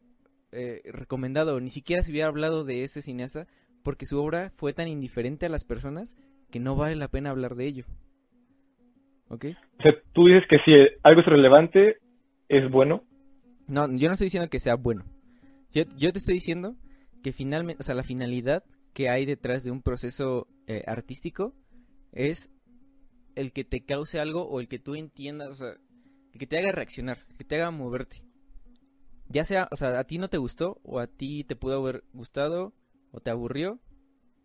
eh, 0.51 0.81
recomendado, 0.85 1.59
ni 1.59 1.69
siquiera 1.69 2.03
se 2.03 2.11
hubiera 2.11 2.27
hablado 2.27 2.63
de 2.63 2.83
ese 2.83 3.01
cineasta, 3.01 3.47
porque 3.83 4.05
su 4.05 4.19
obra 4.19 4.51
fue 4.57 4.73
tan 4.73 4.87
indiferente 4.87 5.45
a 5.45 5.49
las 5.49 5.63
personas 5.63 6.15
que 6.51 6.59
no 6.59 6.75
vale 6.75 6.95
la 6.95 7.07
pena 7.07 7.31
hablar 7.31 7.55
de 7.55 7.67
ello. 7.67 7.85
¿Ok? 9.29 9.45
o 9.79 9.83
sea, 9.83 9.91
tú 10.13 10.27
dices 10.27 10.43
que 10.49 10.57
si 10.63 10.71
algo 11.03 11.19
es 11.21 11.27
relevante, 11.27 11.97
es 12.47 12.69
bueno. 12.71 13.03
No, 13.67 13.85
yo 13.93 14.07
no 14.07 14.13
estoy 14.13 14.27
diciendo 14.27 14.49
que 14.49 14.61
sea 14.61 14.75
bueno. 14.75 15.03
Yo, 15.71 15.83
yo 15.97 16.13
te 16.13 16.19
estoy 16.19 16.35
diciendo 16.35 16.75
que 17.23 17.33
finalmente, 17.33 17.81
o 17.81 17.83
sea, 17.83 17.95
la 17.95 18.03
finalidad 18.03 18.63
que 18.93 19.09
hay 19.09 19.25
detrás 19.25 19.63
de 19.65 19.71
un 19.71 19.81
proceso 19.81 20.47
eh, 20.65 20.83
artístico 20.87 21.53
es 22.13 22.49
el 23.35 23.51
que 23.51 23.65
te 23.65 23.85
cause 23.85 24.19
algo 24.19 24.47
o 24.47 24.61
el 24.61 24.67
que 24.67 24.79
tú 24.79 24.95
entiendas, 24.95 25.49
o 25.49 25.53
sea, 25.53 25.77
que 26.37 26.47
te 26.47 26.57
haga 26.57 26.71
reaccionar, 26.71 27.25
que 27.37 27.43
te 27.43 27.55
haga 27.55 27.71
moverte. 27.71 28.23
Ya 29.29 29.43
sea, 29.43 29.67
o 29.71 29.75
sea, 29.75 29.99
a 29.99 30.03
ti 30.05 30.17
no 30.17 30.29
te 30.29 30.37
gustó 30.37 30.79
o 30.83 30.99
a 30.99 31.07
ti 31.07 31.43
te 31.43 31.55
pudo 31.55 31.81
haber 31.81 32.03
gustado 32.13 32.73
o 33.11 33.19
te 33.19 33.29
aburrió. 33.29 33.79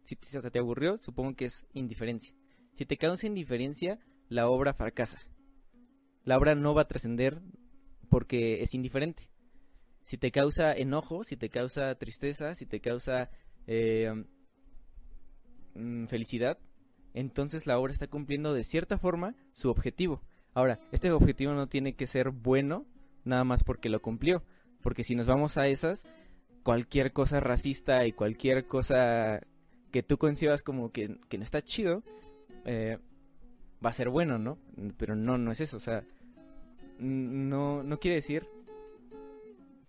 Si 0.05 0.17
te, 0.17 0.51
te 0.51 0.59
aburrió, 0.59 0.99
supongo 0.99 1.35
que 1.35 1.45
es 1.47 1.65
indiferencia. 1.73 2.35
Si 2.77 2.87
te 2.87 2.97
causa 2.97 3.27
indiferencia, 3.27 3.99
la 4.29 4.49
obra 4.49 4.75
fracasa. 4.75 5.21
La 6.25 6.37
obra 6.37 6.55
no 6.55 6.75
va 6.75 6.83
a 6.83 6.89
trascender 6.89 7.41
porque 8.09 8.63
es 8.63 8.75
indiferente. 8.75 9.29
Si 10.05 10.19
te 10.19 10.31
causa 10.31 10.73
enojo, 10.73 11.23
si 11.23 11.37
te 11.37 11.49
causa 11.49 11.95
tristeza, 11.95 12.55
si 12.55 12.67
te 12.67 12.81
causa 12.81 13.31
eh, 13.67 14.13
mm, 15.75 16.07
felicidad, 16.07 16.59
entonces 17.15 17.67
la 17.67 17.79
obra 17.79 17.93
está 17.93 18.09
cumpliendo 18.09 18.53
de 18.53 18.65
cierta 18.65 18.99
forma 18.99 19.37
su 19.53 19.71
objetivo. 19.71 20.23
Ahora, 20.55 20.79
este 20.93 21.11
objetivo 21.11 21.53
no 21.53 21.67
tiene 21.67 21.95
que 21.95 22.07
ser 22.07 22.31
bueno 22.31 22.85
nada 23.25 23.45
más 23.45 23.65
porque 23.65 23.89
lo 23.89 24.01
cumplió, 24.01 24.43
porque 24.83 25.03
si 25.03 25.15
nos 25.15 25.27
vamos 25.27 25.57
a 25.57 25.69
esas, 25.69 26.07
cualquier 26.63 27.13
cosa 27.13 27.41
racista 27.41 28.05
y 28.07 28.13
cualquier 28.13 28.67
cosa 28.67 29.41
que 29.91 30.03
tú 30.03 30.19
concibas 30.19 30.63
como 30.63 30.91
que, 30.91 31.17
que 31.29 31.39
no 31.39 31.45
está 31.45 31.61
chido, 31.61 32.03
eh, 32.65 32.99
va 33.85 33.91
a 33.91 33.95
ser 33.95 34.09
bueno, 34.09 34.39
¿no? 34.39 34.59
Pero 34.97 35.15
no, 35.15 35.39
no 35.39 35.53
es 35.53 35.61
eso, 35.61 35.77
o 35.77 35.81
sea, 35.81 36.03
no, 36.99 37.83
no 37.83 37.99
quiere 37.99 38.17
decir 38.17 38.47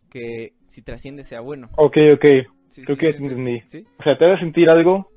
que 0.10 0.54
si 0.66 0.82
trasciende 0.82 1.24
sea 1.24 1.42
bueno. 1.42 1.70
Ok, 1.76 1.98
ok. 2.14 2.26
Sí, 2.70 2.84
Creo 2.84 2.96
sí, 2.96 3.00
que 3.00 3.10
entendí. 3.10 3.62
¿Sí? 3.66 3.86
O 4.00 4.04
sea, 4.04 4.18
te 4.18 4.26
hace 4.26 4.42
sentir 4.42 4.70
algo. 4.70 5.12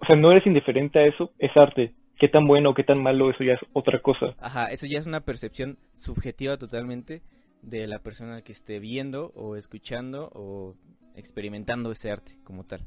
O 0.00 0.06
sea, 0.06 0.16
no 0.16 0.30
eres 0.30 0.46
indiferente 0.46 1.00
a 1.00 1.06
eso, 1.06 1.32
es 1.38 1.54
arte. 1.56 1.94
Qué 2.18 2.28
tan 2.28 2.46
bueno 2.46 2.70
o 2.70 2.74
qué 2.74 2.84
tan 2.84 3.02
malo, 3.02 3.30
eso 3.30 3.44
ya 3.44 3.52
es 3.54 3.60
otra 3.72 4.00
cosa. 4.02 4.34
Ajá, 4.38 4.66
eso 4.66 4.86
ya 4.86 4.98
es 4.98 5.06
una 5.06 5.20
percepción 5.20 5.78
subjetiva 5.92 6.56
totalmente 6.56 7.22
de 7.62 7.86
la 7.86 8.00
persona 8.00 8.42
que 8.42 8.52
esté 8.52 8.78
viendo 8.80 9.32
o 9.34 9.56
escuchando 9.56 10.30
o 10.34 10.74
experimentando 11.14 11.90
ese 11.92 12.10
arte 12.10 12.32
como 12.44 12.64
tal. 12.64 12.86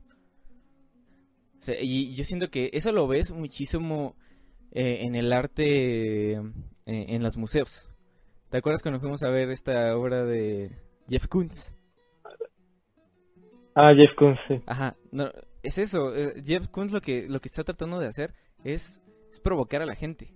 O 1.60 1.64
sea, 1.64 1.76
y 1.80 2.14
yo 2.16 2.24
siento 2.24 2.50
que 2.50 2.72
eso 2.74 2.92
lo 2.92 3.08
ves 3.08 3.32
muchísimo 3.32 4.16
eh, 4.72 5.00
en 5.02 5.16
el 5.16 5.32
arte, 5.32 6.34
eh, 6.34 6.42
en 6.86 7.24
los 7.24 7.38
museos. 7.38 7.90
¿Te 8.50 8.58
acuerdas 8.58 8.82
cuando 8.82 9.00
fuimos 9.00 9.22
a 9.24 9.30
ver 9.30 9.50
esta 9.52 9.96
obra 9.96 10.26
de 10.26 10.72
Jeff 11.08 11.28
Koons? 11.28 11.74
Ah, 13.76 13.94
Jeff 13.96 14.14
Koons, 14.18 14.40
sí. 14.48 14.62
Ajá, 14.66 14.98
no, 15.12 15.30
es 15.64 15.78
eso. 15.78 16.16
eh, 16.16 16.42
Jeff 16.44 16.68
Koons 16.68 16.92
lo 16.92 17.00
que, 17.02 17.28
lo 17.30 17.40
que 17.40 17.48
está 17.48 17.64
tratando 17.64 18.00
de 18.00 18.08
hacer 18.08 18.34
es, 18.64 19.02
es 19.32 19.40
provocar 19.40 19.82
a 19.82 19.86
la 19.86 19.96
gente. 19.96 20.34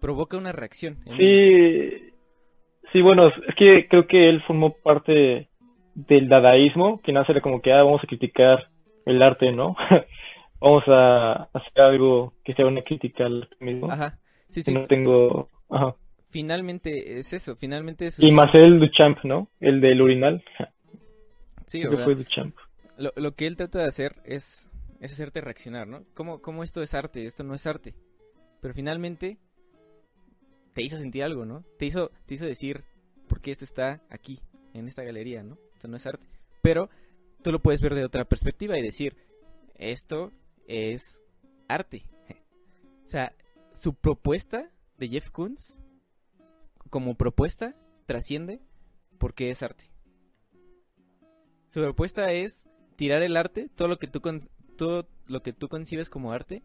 Provoca 0.00 0.36
una 0.36 0.52
reacción. 0.52 0.98
Sí, 1.16 1.90
sí, 2.92 3.00
bueno, 3.00 3.28
es 3.28 3.54
que 3.56 3.88
creo 3.88 4.06
que 4.06 4.28
él 4.28 4.42
formó 4.46 4.74
parte 4.74 5.48
del 5.94 6.28
dadaísmo, 6.28 7.00
que 7.02 7.12
nace 7.12 7.40
como 7.40 7.60
que 7.60 7.72
ah, 7.72 7.82
vamos 7.82 8.02
a 8.02 8.06
criticar 8.06 8.68
el 9.06 9.22
arte, 9.22 9.52
¿no? 9.52 9.76
vamos 10.60 10.84
a 10.88 11.48
hacer 11.52 11.82
algo 11.82 12.34
que 12.44 12.54
sea 12.54 12.66
una 12.66 12.82
crítica 12.82 13.26
al 13.26 13.42
arte 13.42 13.56
mismo. 13.64 13.90
Ajá, 13.90 14.18
sí, 14.48 14.54
Que 14.54 14.62
sí. 14.62 14.74
no 14.74 14.86
tengo... 14.86 15.48
Ajá. 15.70 15.94
Finalmente 16.30 17.18
es 17.18 17.32
eso, 17.34 17.56
finalmente 17.56 18.06
es... 18.06 18.18
Y 18.18 18.32
Marcel 18.32 18.80
Duchamp, 18.80 19.18
¿no? 19.22 19.48
El 19.60 19.82
del 19.82 20.00
urinal. 20.00 20.42
Sí, 21.66 21.84
o 21.84 21.90
que 21.90 21.96
sea, 21.96 22.04
fue 22.04 22.14
Duchamp. 22.14 22.56
lo, 22.96 23.12
lo 23.16 23.32
que 23.32 23.46
él 23.46 23.56
trata 23.56 23.80
de 23.80 23.88
hacer 23.88 24.16
es, 24.24 24.70
es 25.02 25.12
hacerte 25.12 25.40
reaccionar, 25.40 25.88
¿no? 25.88 26.04
¿Cómo, 26.14 26.40
¿Cómo 26.40 26.62
esto 26.62 26.80
es 26.80 26.94
arte? 26.94 27.26
Esto 27.26 27.42
no 27.42 27.54
es 27.54 27.66
arte. 27.66 27.92
Pero 28.60 28.72
finalmente 28.72 29.36
te 30.74 30.82
hizo 30.82 30.96
sentir 30.96 31.24
algo, 31.24 31.44
¿no? 31.44 31.64
Te 31.76 31.86
hizo, 31.86 32.12
te 32.24 32.34
hizo 32.34 32.46
decir, 32.46 32.84
¿por 33.26 33.40
qué 33.40 33.50
esto 33.50 33.64
está 33.64 34.00
aquí, 34.08 34.40
en 34.72 34.86
esta 34.86 35.02
galería, 35.02 35.42
¿no? 35.42 35.58
Esto 35.74 35.88
no 35.88 35.96
es 35.96 36.06
arte. 36.06 36.24
Pero 36.62 36.88
tú 37.42 37.50
lo 37.50 37.60
puedes 37.60 37.80
ver 37.80 37.96
de 37.96 38.04
otra 38.04 38.24
perspectiva 38.24 38.78
y 38.78 38.82
decir, 38.82 39.16
esto 39.74 40.32
es 40.66 41.20
arte. 41.68 42.02
O 43.04 43.08
sea, 43.12 43.34
su 43.74 43.94
propuesta 43.94 44.70
de 44.96 45.08
Jeff 45.08 45.30
Koons, 45.30 45.80
como 46.88 47.14
propuesta, 47.14 47.74
trasciende 48.06 48.62
porque 49.18 49.50
es 49.50 49.62
arte. 49.62 49.90
Su 51.68 51.80
propuesta 51.80 52.32
es 52.32 52.64
tirar 52.96 53.22
el 53.22 53.36
arte, 53.36 53.68
todo 53.74 53.88
lo 53.88 53.98
que 53.98 54.06
tú 54.06 54.22
todo 54.82 55.06
lo 55.28 55.44
que 55.44 55.52
tú 55.52 55.68
concibes 55.68 56.10
como 56.10 56.32
arte 56.32 56.64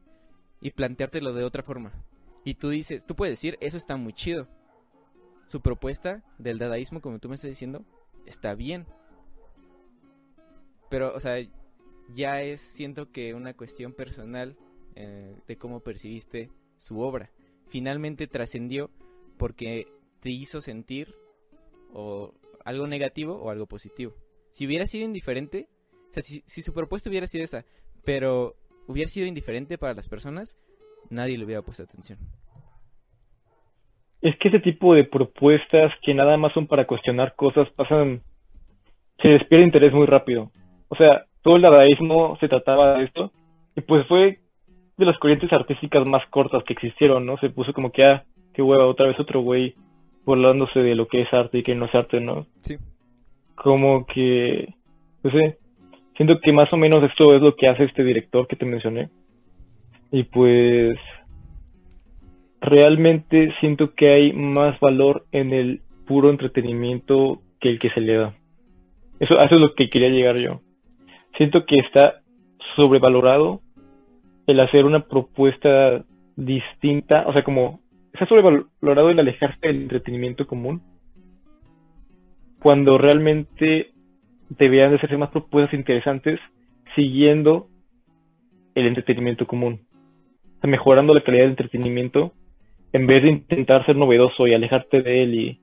y 0.60 0.72
planteártelo 0.72 1.36
de 1.36 1.44
otra 1.44 1.62
forma. 1.62 1.94
Y 2.44 2.56
tú 2.56 2.70
dices, 2.70 3.06
tú 3.06 3.16
puedes 3.16 3.38
decir, 3.38 3.60
eso 3.62 3.78
está 3.78 3.96
muy 3.96 4.12
chido. 4.12 4.48
Su 5.50 5.62
propuesta 5.62 6.24
del 6.40 6.58
dadaísmo, 6.58 7.00
como 7.00 7.20
tú 7.20 7.30
me 7.30 7.36
estás 7.36 7.52
diciendo, 7.52 7.86
está 8.26 8.56
bien. 8.56 8.88
Pero, 10.90 11.14
o 11.14 11.20
sea, 11.20 11.36
ya 12.10 12.42
es, 12.42 12.60
siento 12.60 13.12
que 13.12 13.36
una 13.36 13.54
cuestión 13.54 13.94
personal 13.94 14.58
eh, 14.96 15.36
de 15.46 15.58
cómo 15.60 15.82
percibiste 15.82 16.50
su 16.80 17.00
obra. 17.02 17.30
Finalmente 17.68 18.26
trascendió 18.26 18.90
porque 19.38 19.86
te 20.22 20.32
hizo 20.32 20.60
sentir 20.60 21.14
o 21.94 22.34
algo 22.66 22.88
negativo 22.88 23.36
o 23.36 23.52
algo 23.52 23.68
positivo. 23.68 24.16
Si 24.50 24.66
hubiera 24.66 24.88
sido 24.88 25.06
indiferente, 25.06 25.70
o 26.10 26.14
sea, 26.14 26.24
si, 26.24 26.42
si 26.48 26.64
su 26.64 26.74
propuesta 26.74 27.12
hubiera 27.12 27.28
sido 27.28 27.44
esa, 27.44 27.64
pero 28.08 28.54
hubiera 28.88 29.10
sido 29.10 29.28
indiferente 29.28 29.78
para 29.78 29.94
las 29.94 30.08
personas, 30.08 30.56
nadie 31.10 31.38
le 31.38 31.44
hubiera 31.44 31.62
puesto 31.62 31.84
atención. 31.84 32.18
Es 34.22 34.34
que 34.38 34.48
ese 34.48 34.62
tipo 34.62 34.94
de 34.94 35.04
propuestas 35.04 35.92
que 36.02 36.14
nada 36.14 36.38
más 36.38 36.54
son 36.54 36.68
para 36.68 36.88
cuestionar 36.88 37.36
cosas 37.36 37.70
pasan, 37.72 38.22
se 39.22 39.28
despierde 39.28 39.66
interés 39.66 39.92
muy 39.92 40.06
rápido. 40.06 40.52
O 40.88 40.96
sea, 40.96 41.26
todo 41.42 41.58
el 41.58 41.64
dadaísmo 41.64 42.38
se 42.40 42.48
trataba 42.48 42.98
de 42.98 43.04
esto 43.04 43.34
y 43.76 43.82
pues 43.82 44.08
fue 44.08 44.40
de 44.96 45.06
las 45.06 45.20
corrientes 45.20 45.52
artísticas 45.52 46.08
más 46.08 46.26
cortas 46.30 46.64
que 46.64 46.74
existieron, 46.74 47.26
¿no? 47.26 47.38
Se 47.40 47.50
puso 47.50 47.74
como 47.74 47.92
que, 47.92 48.06
ah, 48.06 48.24
qué 48.54 48.62
hueva, 48.62 48.86
otra 48.86 49.08
vez 49.08 49.20
otro 49.20 49.42
güey 49.42 49.76
burlándose 50.24 50.80
de 50.80 50.96
lo 50.96 51.10
que 51.10 51.24
es 51.24 51.34
arte 51.34 51.58
y 51.58 51.64
que 51.64 51.76
no 51.76 51.88
es 51.88 51.94
arte, 51.94 52.22
¿no? 52.22 52.48
Sí. 52.62 52.78
Como 53.56 54.06
que, 54.06 54.76
no 55.24 55.32
sé, 55.32 55.58
siento 56.18 56.40
que 56.42 56.52
más 56.52 56.72
o 56.74 56.78
menos 56.78 57.04
esto 57.04 57.34
es 57.34 57.42
lo 57.42 57.56
que 57.56 57.68
hace 57.68 57.86
este 57.86 58.04
director 58.04 58.48
que 58.48 58.56
te 58.56 58.66
mencioné. 58.66 59.10
Y 60.12 60.24
pues 60.24 60.98
realmente 62.60 63.54
siento 63.60 63.94
que 63.94 64.10
hay 64.10 64.34
más 64.34 64.80
valor 64.80 65.26
en 65.32 65.54
el 65.54 65.82
puro 66.06 66.30
entretenimiento 66.30 67.42
que 67.60 67.70
el 67.70 67.80
que 67.80 67.90
se 67.92 68.02
le 68.02 68.16
da. 68.16 68.34
Eso, 69.20 69.38
eso 69.38 69.56
es 69.56 69.62
lo 69.62 69.74
que 69.74 69.90
quería 69.90 70.10
llegar 70.10 70.38
yo. 70.38 70.62
Siento 71.38 71.66
que 71.66 71.78
está 71.78 72.22
sobrevalorado 72.76 73.62
el 74.48 74.60
hacer 74.60 74.86
una 74.86 75.02
propuesta 75.02 76.04
distinta, 76.36 77.26
o 77.28 77.34
sea, 77.34 77.44
como 77.44 77.82
está 78.14 78.26
sobrevalorado 78.26 79.10
el 79.10 79.20
alejarse 79.20 79.68
del 79.68 79.84
entretenimiento 79.84 80.48
común, 80.48 80.82
cuando 82.60 82.98
realmente 82.98 83.92
deberían 84.50 84.92
de 84.92 84.98
hacerse 84.98 85.18
más 85.18 85.32
propuestas 85.32 85.74
interesantes 85.74 86.40
siguiendo 86.96 87.70
el 88.76 88.88
entretenimiento 88.88 89.48
común, 89.48 89.86
mejorando 90.64 91.14
la 91.14 91.24
calidad 91.24 91.44
del 91.44 91.52
entretenimiento 91.52 92.34
en 92.94 93.08
vez 93.08 93.24
de 93.24 93.30
intentar 93.30 93.86
ser 93.86 93.96
novedoso 93.96 94.48
y 94.48 94.54
alejarte 94.54 95.02
de 95.02 95.24
él 95.24 95.36
y 95.36 95.62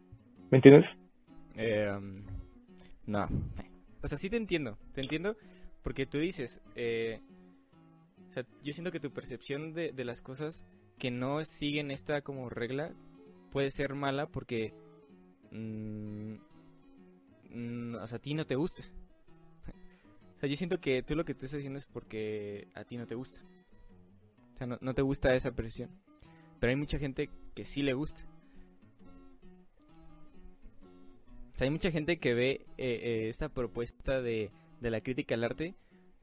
¿me 0.50 0.58
entiendes? 0.58 0.84
Um, 1.56 2.22
no. 3.06 3.26
O 4.02 4.08
sea, 4.08 4.18
sí 4.18 4.28
te 4.28 4.36
entiendo. 4.36 4.76
Te 4.92 5.00
entiendo 5.00 5.36
porque 5.82 6.06
tú 6.06 6.18
dices, 6.18 6.60
eh, 6.76 7.20
yo 8.62 8.72
siento 8.72 8.90
que 8.90 9.00
tu 9.00 9.10
percepción 9.10 9.72
de, 9.72 9.92
de 9.92 10.04
las 10.04 10.20
cosas 10.20 10.64
que 10.98 11.10
no 11.10 11.44
siguen 11.44 11.90
esta 11.90 12.22
como 12.22 12.48
regla 12.48 12.92
puede 13.50 13.70
ser 13.70 13.94
mala 13.94 14.26
porque, 14.26 14.72
mm, 15.52 16.34
mm, 17.54 17.94
o 17.96 18.06
sea, 18.06 18.16
a 18.18 18.20
ti 18.22 18.34
no 18.34 18.46
te 18.46 18.56
gusta. 18.56 18.82
O 20.36 20.40
sea, 20.40 20.48
yo 20.48 20.56
siento 20.56 20.80
que 20.80 21.02
tú 21.02 21.14
lo 21.14 21.24
que 21.24 21.32
estás 21.32 21.52
diciendo 21.52 21.78
es 21.78 21.86
porque 21.86 22.68
a 22.74 22.84
ti 22.84 22.96
no 22.96 23.06
te 23.06 23.14
gusta. 23.14 23.40
O 24.54 24.58
sea, 24.58 24.66
no, 24.66 24.78
no 24.80 24.94
te 24.94 25.02
gusta 25.02 25.34
esa 25.34 25.52
percepción. 25.52 25.90
Pero 26.60 26.70
hay 26.70 26.76
mucha 26.76 26.98
gente 26.98 27.30
que 27.54 27.64
sí 27.64 27.82
le 27.82 27.94
gusta. 27.94 28.20
O 31.54 31.56
sea, 31.58 31.66
hay 31.66 31.70
mucha 31.70 31.90
gente 31.90 32.18
que 32.18 32.34
ve 32.34 32.50
eh, 32.50 32.66
eh, 32.78 33.28
esta 33.28 33.48
propuesta 33.48 34.20
de, 34.20 34.50
de 34.80 34.90
la 34.90 35.00
crítica 35.00 35.34
al 35.34 35.44
arte 35.44 35.74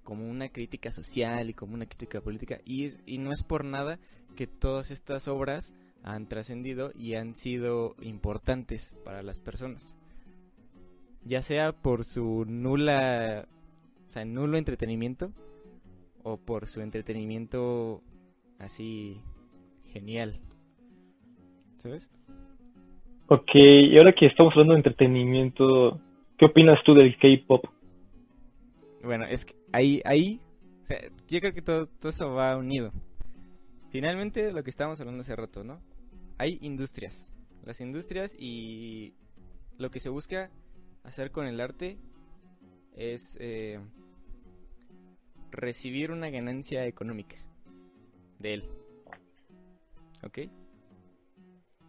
como 0.03 0.27
una 0.29 0.49
crítica 0.49 0.91
social 0.91 1.49
y 1.49 1.53
como 1.53 1.73
una 1.73 1.85
crítica 1.85 2.21
política. 2.21 2.59
Y, 2.65 2.85
es- 2.85 2.99
y 3.05 3.17
no 3.17 3.31
es 3.31 3.43
por 3.43 3.63
nada 3.63 3.99
que 4.35 4.47
todas 4.47 4.91
estas 4.91 5.27
obras 5.27 5.73
han 6.03 6.27
trascendido 6.27 6.91
y 6.95 7.13
han 7.13 7.33
sido 7.33 7.95
importantes 8.01 8.93
para 9.05 9.23
las 9.23 9.39
personas. 9.39 9.95
Ya 11.23 11.41
sea 11.41 11.71
por 11.71 12.03
su 12.03 12.45
nula, 12.47 13.47
o 14.09 14.11
sea, 14.11 14.25
nulo 14.25 14.57
entretenimiento 14.57 15.31
o 16.23 16.37
por 16.37 16.67
su 16.67 16.81
entretenimiento 16.81 18.01
así 18.59 19.21
genial. 19.91 20.39
¿Sabes? 21.79 22.09
Ok, 23.27 23.49
y 23.55 23.97
ahora 23.97 24.13
que 24.13 24.25
estamos 24.25 24.51
hablando 24.53 24.73
de 24.73 24.79
entretenimiento, 24.79 25.99
¿qué 26.37 26.45
opinas 26.45 26.79
tú 26.85 26.93
del 26.93 27.17
K-pop? 27.17 27.65
Bueno, 29.03 29.25
es 29.25 29.45
que 29.45 29.55
ahí, 29.71 30.01
ahí, 30.05 30.39
o 30.83 30.85
sea, 30.85 30.99
yo 31.27 31.39
creo 31.39 31.53
que 31.53 31.61
todo, 31.61 31.87
todo 31.87 32.09
esto 32.09 32.33
va 32.33 32.57
unido. 32.57 32.91
Finalmente, 33.89 34.51
lo 34.53 34.63
que 34.63 34.69
estábamos 34.69 34.99
hablando 34.99 35.21
hace 35.21 35.35
rato, 35.35 35.63
¿no? 35.63 35.81
Hay 36.37 36.59
industrias. 36.61 37.33
Las 37.65 37.81
industrias 37.81 38.35
y 38.39 39.13
lo 39.77 39.91
que 39.91 39.99
se 39.99 40.09
busca 40.09 40.49
hacer 41.03 41.31
con 41.31 41.47
el 41.47 41.59
arte 41.59 41.97
es 42.95 43.37
eh, 43.39 43.79
recibir 45.51 46.11
una 46.11 46.29
ganancia 46.29 46.85
económica 46.85 47.37
de 48.39 48.53
él. 48.55 48.63
¿Ok? 50.23 50.39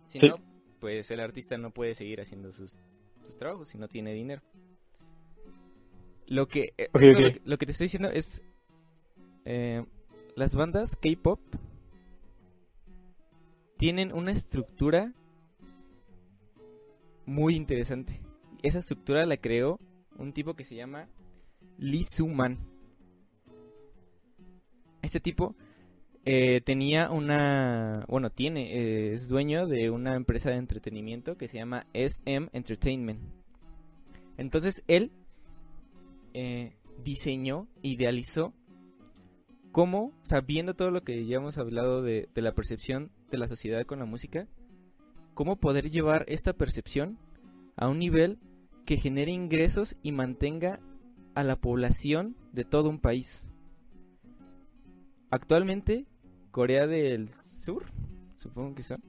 Si 0.09 0.21
Sí. 0.21 0.29
no, 0.29 0.37
pues 0.81 1.11
el 1.11 1.21
artista 1.21 1.57
no 1.59 1.71
puede 1.71 1.95
seguir 1.95 2.21
haciendo 2.21 2.53
sus, 2.53 2.79
sus 3.25 3.37
trabajos 3.37 3.69
si 3.69 3.79
no 3.79 3.89
tiene 3.89 4.13
dinero. 4.13 4.43
Lo 6.27 6.47
que, 6.49 6.73
eh, 6.79 6.89
lo 7.45 7.59
que 7.59 7.67
te 7.67 7.73
estoy 7.73 7.87
diciendo 7.87 8.11
es 8.11 8.43
eh, 9.45 9.85
las 10.35 10.55
bandas 10.55 10.97
K-pop 10.97 11.41
tienen 13.77 14.13
una 14.13 14.31
estructura 14.31 15.13
muy 17.27 17.55
interesante. 17.57 18.21
Esa 18.63 18.79
estructura 18.79 19.27
la 19.27 19.37
creó 19.37 19.79
un 20.19 20.33
tipo 20.33 20.55
que 20.55 20.65
se 20.65 20.77
llama 20.77 21.09
Lee 21.79 22.05
Soo-man. 22.05 22.59
Este 25.03 25.19
tipo 25.19 25.57
eh, 26.25 26.61
tenía 26.61 27.11
una, 27.11 28.05
bueno, 28.09 28.31
tiene, 28.31 28.77
eh, 28.77 29.13
es 29.15 29.29
dueño 29.29 29.67
de 29.67 29.91
una 29.91 30.15
empresa 30.15 30.51
de 30.51 30.57
entretenimiento 30.57 31.37
que 31.37 31.49
se 31.49 31.59
llama 31.59 31.87
SM 31.93 32.49
Entertainment. 32.53 33.21
Entonces 34.37 34.85
él 34.87 35.11
eh, 36.35 36.77
diseñó, 37.03 37.67
idealizó 37.83 38.55
cómo, 39.73 40.13
o 40.23 40.27
sea, 40.27 40.41
viendo 40.41 40.75
todo 40.75 40.93
lo 40.93 41.03
que 41.03 41.27
ya 41.27 41.39
hemos 41.39 41.59
hablado 41.59 42.03
de 42.03 42.29
la 42.37 42.55
percepción 42.55 43.11
de 43.33 43.39
la 43.39 43.49
sociedad 43.49 43.85
con 43.85 43.99
la 43.99 44.05
música, 44.05 44.47
cómo 45.35 45.57
poder 45.57 45.91
llevar 45.91 46.25
esta 46.29 46.53
percepción 46.53 47.19
a 47.75 47.89
un 47.89 47.99
nivel 47.99 48.39
que 48.85 48.97
genere 48.97 49.33
ingresos 49.33 49.97
y 50.03 50.13
mantenga 50.13 50.81
a 51.35 51.45
la 51.45 51.57
población 51.57 52.37
de 52.53 52.65
todo 52.65 52.89
un 52.89 52.99
país. 52.99 53.47
Actualmente, 55.31 56.07
Corea 56.51 56.87
del 56.87 57.29
Sur, 57.29 57.87
supongo 58.37 58.75
que 58.75 58.83
son, 58.83 59.03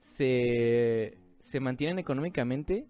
se, 0.00 1.18
se 1.38 1.60
mantienen 1.60 1.98
económicamente 1.98 2.86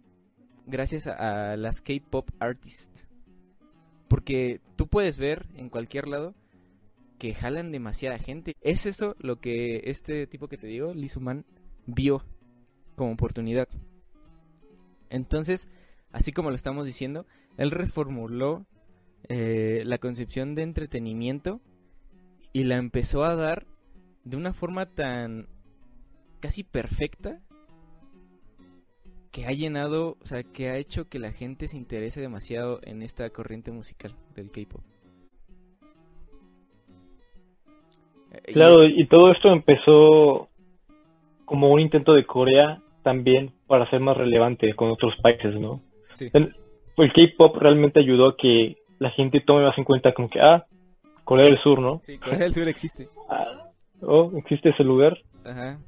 gracias 0.67 1.07
a, 1.07 1.57
las 1.57 1.81
K-pop 1.81 2.31
artists. 2.39 3.07
Porque 4.09 4.61
tú 4.77 4.89
puedes 4.89 5.19
ver 5.19 5.47
en 5.55 5.69
cualquier 5.69 6.09
lado 6.09 6.35
que 7.19 7.35
jalan 7.35 7.71
demasiada 7.71 8.19
gente. 8.19 8.55
Es 8.61 8.87
eso 8.87 9.15
lo 9.19 9.41
que 9.41 9.83
este 9.85 10.27
tipo 10.27 10.49
que 10.49 10.57
te 10.57 10.67
digo, 10.67 10.95
Lizuman, 10.95 11.45
vio 11.87 12.25
como 12.97 13.13
oportunidad. 13.13 13.69
Entonces, 15.11 15.69
así 16.13 16.33
como 16.33 16.51
lo 16.51 16.57
estamos 16.57 16.87
diciendo, 16.87 17.27
él 17.57 17.71
reformuló 17.71 18.65
eh, 19.29 19.83
la 19.85 19.99
concepción 19.99 20.55
de 20.55 20.63
entretenimiento 20.63 21.61
y 22.53 22.65
la 22.65 22.77
empezó 22.77 23.25
a 23.25 23.35
dar 23.35 23.67
de 24.25 24.37
una 24.37 24.53
forma 24.53 24.87
tan 24.87 25.49
casi 26.41 26.65
perfecta 26.65 27.41
que 29.31 29.47
ha 29.47 29.53
llenado, 29.53 30.17
o 30.23 30.27
sea, 30.27 30.43
que 30.43 30.71
ha 30.71 30.77
hecho 30.77 31.09
que 31.09 31.19
la 31.19 31.33
gente 31.33 31.69
se 31.69 31.77
interese 31.77 32.21
demasiado 32.21 32.81
en 32.83 33.03
esta 33.03 33.31
corriente 33.31 33.71
musical 33.71 34.17
del 34.35 34.51
K-pop. 34.51 34.83
Eh, 38.33 38.53
Claro, 38.53 38.85
y 38.85 39.07
todo 39.07 39.31
esto 39.31 39.53
empezó 39.53 40.49
como 41.45 41.71
un 41.71 41.81
intento 41.81 42.15
de 42.15 42.27
Corea 42.27 42.83
también 43.03 43.53
para 43.67 43.89
ser 43.91 44.01
más 44.01 44.17
relevante 44.17 44.75
con 44.75 44.91
otros 44.91 45.15
países, 45.23 45.55
¿no? 45.55 45.81
sí. 46.15 46.29
El, 46.33 46.55
el 46.97 47.13
K-pop 47.13 47.57
realmente 47.57 48.01
ayudó 48.01 48.29
a 48.29 48.37
que 48.37 48.77
la 48.99 49.11
gente 49.11 49.41
tome 49.41 49.65
más 49.65 49.77
en 49.79 49.85
cuenta 49.85 50.13
como 50.13 50.29
que, 50.29 50.41
ah, 50.41 50.67
Corea 51.25 51.47
del 51.47 51.59
Sur, 51.63 51.81
¿no? 51.81 52.01
Sí, 52.03 52.19
Corea 52.19 52.41
del 52.41 52.55
Sur 52.55 52.69
existe. 52.69 53.09
Ah, 53.31 53.71
oh, 54.03 54.33
existe 54.39 54.71
ese 54.71 54.83
lugar. 54.83 55.17
Ajá. 55.45 55.79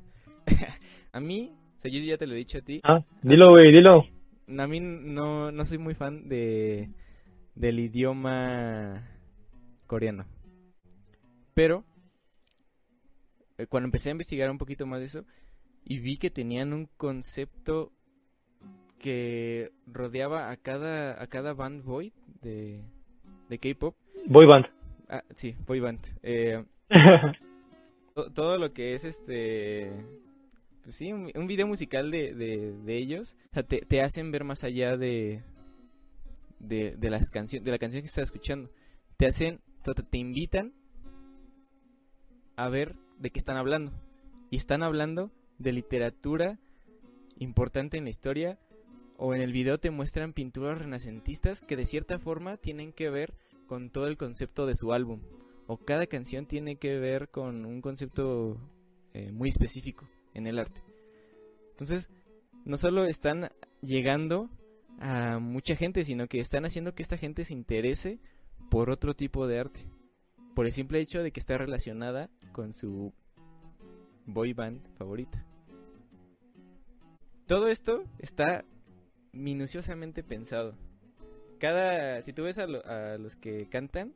a 1.13 1.21
mí, 1.21 1.51
o 1.79 1.81
sea, 1.81 1.91
yo 1.91 1.99
ya 1.99 2.17
te 2.17 2.27
lo 2.27 2.35
he 2.35 2.39
dicho 2.39 2.59
a 2.59 2.61
ti, 2.61 2.81
Ah, 2.85 3.03
dilo, 3.23 3.51
güey, 3.51 3.73
dilo. 3.73 4.07
a 4.59 4.67
mí 4.67 4.81
no, 4.81 5.51
no 5.51 5.65
soy 5.65 5.79
muy 5.79 5.95
fan 5.95 6.29
de 6.29 6.89
del 7.55 7.81
idioma 7.81 9.09
coreano. 9.87 10.25
Pero 11.55 11.85
eh, 13.59 13.67
cuando 13.67 13.87
empecé 13.87 14.09
a 14.09 14.13
investigar 14.13 14.51
un 14.51 14.59
poquito 14.59 14.87
más 14.87 15.01
de 15.01 15.07
eso 15.07 15.25
y 15.85 15.99
vi 15.99 16.17
que 16.17 16.31
tenían 16.31 16.73
un 16.73 16.87
concepto 16.97 17.93
que 18.99 19.73
rodeaba 19.87 20.51
a 20.51 20.57
cada 20.57 21.21
a 21.23 21.27
cada 21.27 21.55
band 21.55 21.85
boy 21.85 22.13
de 22.41 22.83
de 23.49 23.59
K-pop. 23.59 23.97
Boy 24.27 24.47
band. 24.47 24.67
Ah, 25.09 25.25
sí, 25.35 25.55
boy 25.67 25.81
band. 25.81 26.01
Eh, 26.23 26.65
to- 28.15 28.31
todo 28.33 28.59
lo 28.59 28.73
que 28.73 28.95
es 28.95 29.05
este 29.05 29.91
pues 30.85 30.97
sí 30.97 31.13
un, 31.13 31.31
un 31.35 31.47
video 31.47 31.67
musical 31.67 32.11
de, 32.11 32.35
de, 32.35 32.73
de 32.85 32.97
ellos 32.97 33.37
o 33.51 33.55
sea, 33.55 33.63
te, 33.63 33.81
te 33.83 34.01
hacen 34.03 34.31
ver 34.33 34.45
más 34.45 34.65
allá 34.65 34.97
de 34.97 35.43
de, 36.59 36.97
de 36.97 37.11
las 37.11 37.31
canciones 37.31 37.65
de 37.65 37.71
la 37.71 37.79
canción 37.79 38.03
que 38.03 38.09
estás 38.09 38.25
escuchando 38.25 38.71
te 39.17 39.27
hacen 39.27 39.61
te, 39.83 39.95
te 39.95 40.19
invitan 40.19 40.73
a 42.57 42.69
ver 42.69 42.95
de 43.19 43.31
qué 43.31 43.39
están 43.39 43.57
hablando 43.57 43.93
y 44.51 44.57
están 44.57 44.83
hablando 44.83 45.31
de 45.63 45.73
literatura 45.73 46.59
importante 47.39 47.97
en 47.97 48.05
la 48.05 48.11
historia 48.11 48.59
o 49.17 49.35
en 49.35 49.41
el 49.41 49.53
video 49.53 49.79
te 49.79 49.91
muestran 49.91 50.33
pinturas 50.33 50.79
renacentistas 50.79 51.65
que 51.65 51.77
de 51.77 51.87
cierta 51.87 52.19
forma 52.19 52.57
tienen 52.57 52.93
que 52.93 53.11
ver 53.11 53.35
con 53.67 53.91
todo 53.91 54.07
el 54.07 54.17
concepto 54.17 54.67
de 54.67 54.75
su 54.75 54.93
álbum 54.93 55.21
o 55.67 55.77
cada 55.79 56.07
canción 56.07 56.47
tiene 56.47 56.77
que 56.77 56.99
ver 56.99 57.31
con 57.31 57.65
un 57.65 57.81
concepto 57.81 58.59
eh, 59.15 59.33
muy 59.33 59.49
específico 59.49 60.09
en 60.35 60.47
el 60.47 60.59
arte. 60.59 60.83
Entonces, 61.71 62.11
no 62.65 62.77
solo 62.77 63.05
están 63.05 63.51
llegando 63.81 64.51
a 64.99 65.39
mucha 65.39 65.77
gente, 65.77 66.05
sino 66.05 66.27
que 66.27 66.41
están 66.41 66.65
haciendo 66.65 66.95
que 66.95 67.03
esta 67.03 67.17
gente 67.17 67.45
se 67.45 67.55
interese 67.55 68.21
por 68.71 68.91
otro 68.91 69.15
tipo 69.15 69.47
de 69.47 69.59
arte. 69.59 69.81
Por 70.55 70.67
el 70.67 70.73
simple 70.73 71.01
hecho 71.01 71.23
de 71.23 71.33
que 71.33 71.41
está 71.41 71.57
relacionada 71.57 72.31
con 72.53 72.73
su 72.73 73.13
boy 74.27 74.53
band 74.53 74.87
favorita. 74.97 75.47
Todo 77.53 77.69
esto 77.69 78.05
está 78.19 78.65
minuciosamente 79.33 80.23
pensado. 80.23 80.75
Cada, 81.61 82.23
si 82.23 82.33
tú 82.33 82.45
ves 82.45 82.57
a, 82.57 82.67
lo- 82.67 82.83
a 82.87 83.19
los 83.19 83.37
que 83.37 83.69
cantan, 83.69 84.15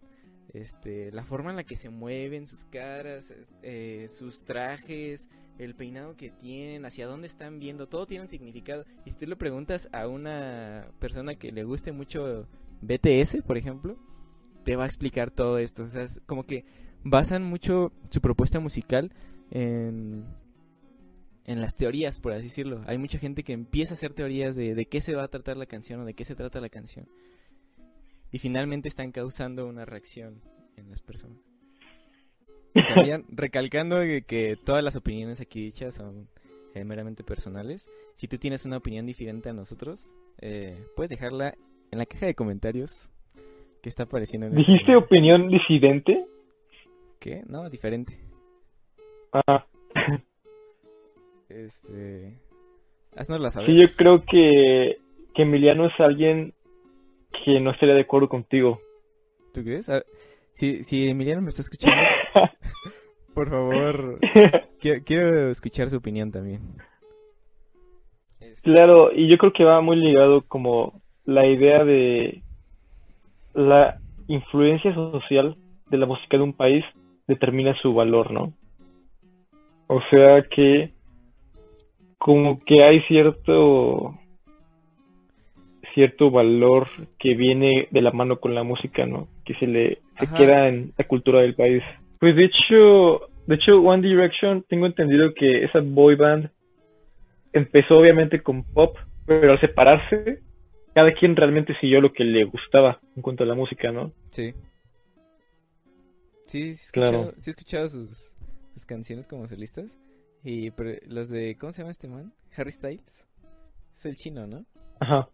este, 0.55 1.13
la 1.13 1.23
forma 1.23 1.51
en 1.51 1.57
la 1.57 1.65
que 1.65 1.77
se 1.77 1.91
mueven, 1.91 2.47
sus 2.47 2.65
caras, 2.65 3.35
eh, 3.63 4.07
sus 4.09 4.43
trajes, 4.45 5.29
el 5.59 5.75
peinado 5.75 6.17
que 6.17 6.31
tienen, 6.31 6.87
hacia 6.87 7.07
dónde 7.07 7.27
están 7.27 7.59
viendo, 7.59 7.91
todo 7.91 8.07
tiene 8.07 8.23
un 8.23 8.29
significado. 8.29 8.87
Y 9.05 9.11
si 9.11 9.19
tú 9.19 9.27
le 9.27 9.37
preguntas 9.37 9.91
a 9.93 10.09
una 10.09 10.89
persona 10.99 11.35
que 11.35 11.53
le 11.53 11.63
guste 11.65 11.93
mucho 11.93 12.49
BTS, 12.81 13.43
por 13.47 13.59
ejemplo, 13.59 13.99
te 14.65 14.77
va 14.77 14.85
a 14.85 14.87
explicar 14.87 15.31
todo 15.31 15.59
esto. 15.59 15.83
O 15.85 15.89
sea, 15.91 16.07
como 16.25 16.47
que 16.47 16.65
basan 17.05 17.45
mucho 17.45 17.93
su 18.09 18.23
propuesta 18.23 18.61
musical 18.61 19.13
en, 19.51 20.25
en 21.47 21.61
las 21.61 21.77
teorías, 21.77 22.19
por 22.19 22.33
así 22.33 22.45
decirlo. 22.45 22.83
Hay 22.87 22.99
mucha 22.99 23.19
gente 23.19 23.45
que 23.45 23.53
empieza 23.53 23.95
a 23.95 23.97
hacer 23.97 24.13
teorías 24.13 24.57
de, 24.57 24.75
de 24.75 24.87
qué 24.87 25.01
se 25.01 25.15
va 25.15 25.25
a 25.25 25.29
tratar 25.29 25.57
la 25.57 25.67
canción 25.67 26.01
o 26.01 26.05
de 26.05 26.15
qué 26.15 26.25
se 26.25 26.35
trata 26.35 26.61
la 26.61 26.69
canción. 26.69 27.09
Y 28.33 28.39
finalmente 28.39 28.89
están 28.89 29.13
causando 29.13 29.67
una 29.67 29.85
reacción 29.85 30.43
en 30.77 30.91
las 30.91 31.03
personas. 31.03 31.39
También 32.95 33.25
recalcando 33.31 34.01
que, 34.01 34.23
que 34.23 34.57
todas 34.57 34.83
las 34.83 34.97
opiniones 34.97 35.41
aquí 35.41 35.63
dichas 35.63 35.95
son 35.95 36.29
eh, 36.75 36.85
meramente 36.85 37.23
personales. 37.23 37.89
Si 38.15 38.27
tú 38.27 38.39
tienes 38.39 38.65
una 38.65 38.79
opinión 38.79 39.07
diferente 39.07 39.49
a 39.49 39.53
nosotros, 39.53 40.13
eh, 40.41 40.85
puedes 40.97 41.11
dejarla 41.11 41.55
en 41.93 41.99
la 41.99 42.07
caja 42.07 42.27
de 42.27 42.35
comentarios 42.35 43.09
que 43.83 43.89
está 43.89 44.03
apareciendo 44.03 44.49
en 44.49 44.59
este 44.59 44.73
¿Dijiste 44.73 44.97
opinión 44.97 45.49
disidente? 45.49 46.27
¿Qué? 47.21 47.45
No, 47.47 47.71
diferente. 47.71 48.19
Ah, 49.33 49.65
Este... 51.49 52.39
Haznosla 53.17 53.51
saber. 53.51 53.71
sí, 53.71 53.81
yo 53.81 53.89
creo 53.97 54.25
que, 54.25 54.99
que 55.35 55.43
Emiliano 55.43 55.87
es 55.87 55.99
alguien 55.99 56.53
que 57.45 57.61
no 57.61 57.71
estaría 57.71 57.95
de 57.95 58.03
acuerdo 58.03 58.29
contigo. 58.29 58.81
¿Tú 59.55 59.63
crees? 59.63 59.91
Si, 60.53 60.83
si 60.85 61.09
Emiliano 61.09 61.41
me 61.41 61.49
está 61.49 61.63
escuchando, 61.63 61.97
por 63.35 63.49
favor, 63.51 64.19
quiero, 64.81 65.03
quiero 65.05 65.51
escuchar 65.51 65.89
su 65.89 65.97
opinión 65.97 66.31
también. 66.31 66.61
Este, 68.41 68.71
Claro, 68.71 69.13
y 69.13 69.29
yo 69.29 69.39
creo 69.39 69.53
que 69.53 69.65
va 69.65 69.81
muy 69.81 69.97
ligado 69.97 70.43
como 70.43 71.01
la 71.25 71.47
idea 71.47 71.85
de 71.85 72.43
la 73.55 73.99
influencia 74.29 74.95
social 74.95 75.57
de 75.91 75.99
la 75.99 76.07
música 76.07 76.37
de 76.37 76.43
un 76.43 76.53
país 76.53 76.85
determina 77.27 77.75
su 77.81 77.95
valor, 77.95 78.31
¿no? 78.31 78.53
O 79.89 80.01
sea 80.11 80.43
que 80.43 80.93
como 82.27 82.59
que 82.65 82.83
hay 82.83 83.01
cierto 83.03 84.19
cierto 85.95 86.29
valor 86.29 86.89
que 87.21 87.37
viene 87.37 87.87
de 87.93 88.03
la 88.03 88.11
mano 88.11 88.41
con 88.41 88.53
la 88.53 88.65
música, 88.65 89.07
¿no? 89.07 89.29
Que 89.45 89.55
se 89.55 89.69
le 89.69 89.99
se 90.19 90.27
queda 90.37 90.69
en 90.69 90.93
la 90.99 91.07
cultura 91.07 91.41
del 91.43 91.55
país. 91.55 91.85
Pues 92.19 92.35
de 92.35 92.47
hecho, 92.47 93.29
de 93.47 93.55
hecho 93.55 93.81
One 93.81 94.03
Direction 94.07 94.65
tengo 94.69 94.87
entendido 94.87 95.33
que 95.35 95.63
esa 95.63 95.79
boy 95.79 96.17
band 96.17 96.51
empezó 97.53 97.97
obviamente 97.97 98.43
con 98.43 98.65
pop, 98.65 98.97
pero 99.25 99.53
al 99.53 99.61
separarse, 99.61 100.41
cada 100.97 101.15
quien 101.15 101.37
realmente 101.37 101.79
siguió 101.81 102.01
lo 102.01 102.13
que 102.13 102.25
le 102.25 102.43
gustaba 102.43 102.99
en 103.15 103.23
cuanto 103.23 103.45
a 103.45 103.47
la 103.47 103.55
música, 103.55 103.93
¿no? 103.93 104.11
Sí. 104.33 104.53
Sí, 106.49 106.75
sí 106.75 106.89
he 106.89 106.93
Claro. 106.93 107.19
escuchado, 107.19 107.35
sí 107.41 107.51
he 107.51 107.53
escuchado 107.53 107.89
sus, 107.89 108.33
sus 108.75 108.85
canciones 108.85 109.29
como 109.29 109.47
solistas. 109.47 109.97
Y 110.49 110.71
pero 110.71 110.91
las 111.09 111.29
de, 111.29 111.57
¿cómo 111.59 111.73
se 111.73 111.83
llama 111.83 111.91
este 111.91 112.07
man? 112.07 112.33
Harry 112.57 112.71
Styles. 112.71 113.27
Es 113.97 114.07
el 114.07 114.17
chino, 114.17 114.47
¿no? 114.47 114.65
Ajá. 115.01 115.29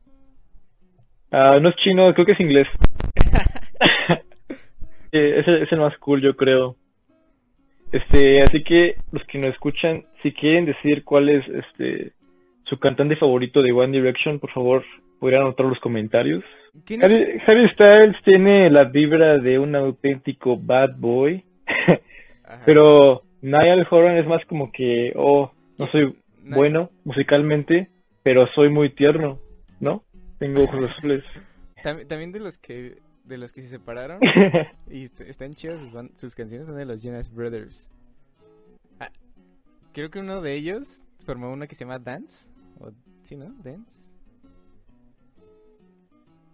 Ah, 1.31 1.59
no 1.61 1.69
es 1.69 1.77
chino, 1.77 2.15
creo 2.15 2.25
que 2.25 2.33
es 2.33 2.41
inglés. 2.41 2.67
Eh, 5.15 5.41
es, 5.41 5.47
el, 5.47 5.63
es 5.65 5.71
el 5.71 5.79
más 5.79 5.95
cool, 5.99 6.23
yo 6.23 6.35
creo. 6.35 6.75
Este, 7.93 8.41
así 8.41 8.65
que 8.65 8.97
los 9.11 9.23
que 9.27 9.37
nos 9.37 9.53
escuchan, 9.53 10.07
si 10.23 10.33
quieren 10.33 10.65
decir 10.65 11.05
cuál 11.05 11.29
es 11.29 11.47
este 11.49 12.13
su 12.65 12.79
cantante 12.79 13.17
favorito 13.17 13.61
de 13.61 13.73
One 13.73 13.93
Direction, 13.93 14.41
por 14.41 14.51
favor, 14.53 14.83
podrían 15.21 15.43
anotar 15.43 15.67
los 15.67 15.79
comentarios. 15.81 16.43
Harry, 17.03 17.43
Harry 17.47 17.69
Styles 17.75 18.17
tiene 18.25 18.71
la 18.71 18.85
vibra 18.85 19.37
de 19.37 19.59
un 19.59 19.77
auténtico 19.77 20.57
bad 20.57 20.97
boy, 20.97 21.45
pero 22.65 23.23
Niall 23.43 23.87
Horan 23.91 24.17
es 24.17 24.27
más 24.27 24.45
como 24.47 24.71
que, 24.73 25.13
oh, 25.17 25.51
no 25.79 25.87
soy, 25.89 26.17
No. 26.43 26.57
bueno 26.57 26.91
musicalmente, 27.05 27.91
pero 28.23 28.47
soy 28.55 28.71
muy 28.71 28.91
tierno, 28.95 29.39
¿no? 29.81 30.03
Tengo 30.39 30.65
ojos 30.65 30.89
azules. 30.97 31.25
Tam- 31.83 32.07
también 32.07 32.33
de 32.33 32.41
los 32.41 32.59
que 32.59 32.99
de 33.25 33.39
los 33.39 33.53
que 33.53 33.63
se 33.63 33.69
separaron 33.69 34.19
y 34.91 35.03
est- 35.05 35.21
están 35.21 35.55
chidas 35.55 35.81
sus, 35.81 35.93
sus 36.21 36.35
canciones 36.35 36.67
son 36.67 36.77
de 36.77 36.85
los 36.85 37.01
Jonas 37.03 37.33
Brothers. 37.33 37.89
Ah, 38.99 39.11
creo 39.93 40.11
que 40.11 40.19
uno 40.19 40.41
de 40.43 40.55
ellos 40.55 41.05
formó 41.25 41.53
una 41.53 41.67
que 41.69 41.75
se 41.77 41.85
llama 41.85 41.99
Dance. 42.01 42.49
O, 42.81 42.91
sí, 43.23 43.37
¿no? 43.37 43.53
Dance. 43.63 44.13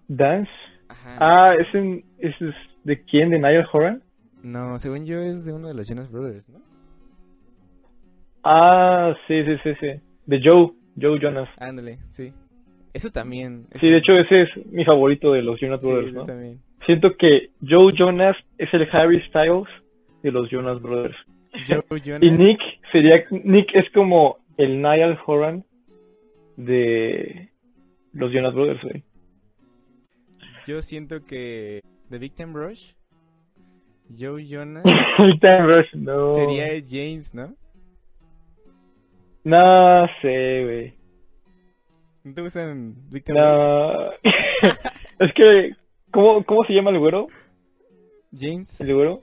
Dance. 0.09 0.51
Ajá. 0.89 1.16
Ah, 1.20 1.55
¿es, 1.59 1.74
en, 1.74 2.05
¿ese 2.18 2.49
es 2.49 2.55
de 2.84 3.03
quién? 3.05 3.30
¿De 3.30 3.39
Niall 3.39 3.66
Horan? 3.72 4.03
No, 4.43 4.78
según 4.78 5.05
yo 5.05 5.18
es 5.20 5.45
de 5.45 5.53
uno 5.53 5.68
de 5.68 5.74
los 5.74 5.86
Jonas 5.89 6.11
Brothers, 6.11 6.49
¿no? 6.49 6.61
Ah, 8.51 9.14
sí, 9.26 9.44
sí, 9.44 9.57
sí, 9.62 9.70
sí. 9.78 10.01
De 10.24 10.40
Joe, 10.42 10.70
Joe 10.99 11.18
Jonas. 11.20 11.51
Ándale, 11.59 11.99
sí. 12.12 12.32
Eso 12.94 13.11
también. 13.11 13.66
Sí, 13.74 13.90
de 13.90 13.99
hecho 13.99 14.12
ese 14.12 14.42
es 14.42 14.66
mi 14.66 14.86
favorito 14.86 15.32
de 15.32 15.42
los 15.42 15.61
Jonas 15.61 15.82
sí, 15.82 15.88
Brothers, 15.92 16.14
yo 16.14 16.20
¿no? 16.20 16.24
también. 16.26 16.59
Siento 16.86 17.14
que 17.18 17.51
Joe 17.61 17.92
Jonas 17.94 18.36
es 18.57 18.72
el 18.72 18.88
Harry 18.90 19.20
Styles 19.28 19.68
de 20.22 20.32
los 20.32 20.51
Jonas 20.51 20.80
Brothers. 20.80 21.16
Joe 21.68 22.01
Jonas. 22.05 22.22
Y 22.22 22.30
Nick 22.30 22.61
sería, 22.90 23.22
Nick 23.30 23.68
es 23.74 23.84
como 23.92 24.38
el 24.57 24.80
Niall 24.80 25.18
Horan 25.26 25.64
de 26.57 27.51
los 28.14 28.32
Jonas 28.32 28.55
Brothers, 28.55 28.82
güey. 28.82 29.05
Yo 30.66 30.80
siento 30.80 31.22
que 31.22 31.82
The 32.09 32.18
Victim 32.18 32.55
Rush, 32.55 32.94
Joe 34.18 34.42
Jonas 34.46 34.84
Time 35.40 35.66
Rush, 35.66 35.94
no. 35.94 36.30
sería 36.30 36.82
James, 36.88 37.34
¿no? 37.34 37.55
No 39.49 40.07
sé, 40.20 40.64
güey. 40.64 40.94
¿No 42.24 42.34
te 42.34 42.42
gustan 42.42 42.94
Victim 43.11 43.34
Rush? 43.34 43.42
No. 43.46 44.11
es 45.26 45.32
que, 45.34 45.74
¿cómo, 46.12 46.44
¿cómo 46.44 46.64
se 46.64 46.74
llama 46.74 46.90
el 46.90 46.99
güero? 46.99 47.28
James. 48.38 48.78
¿El 48.82 48.94
güero? 48.94 49.22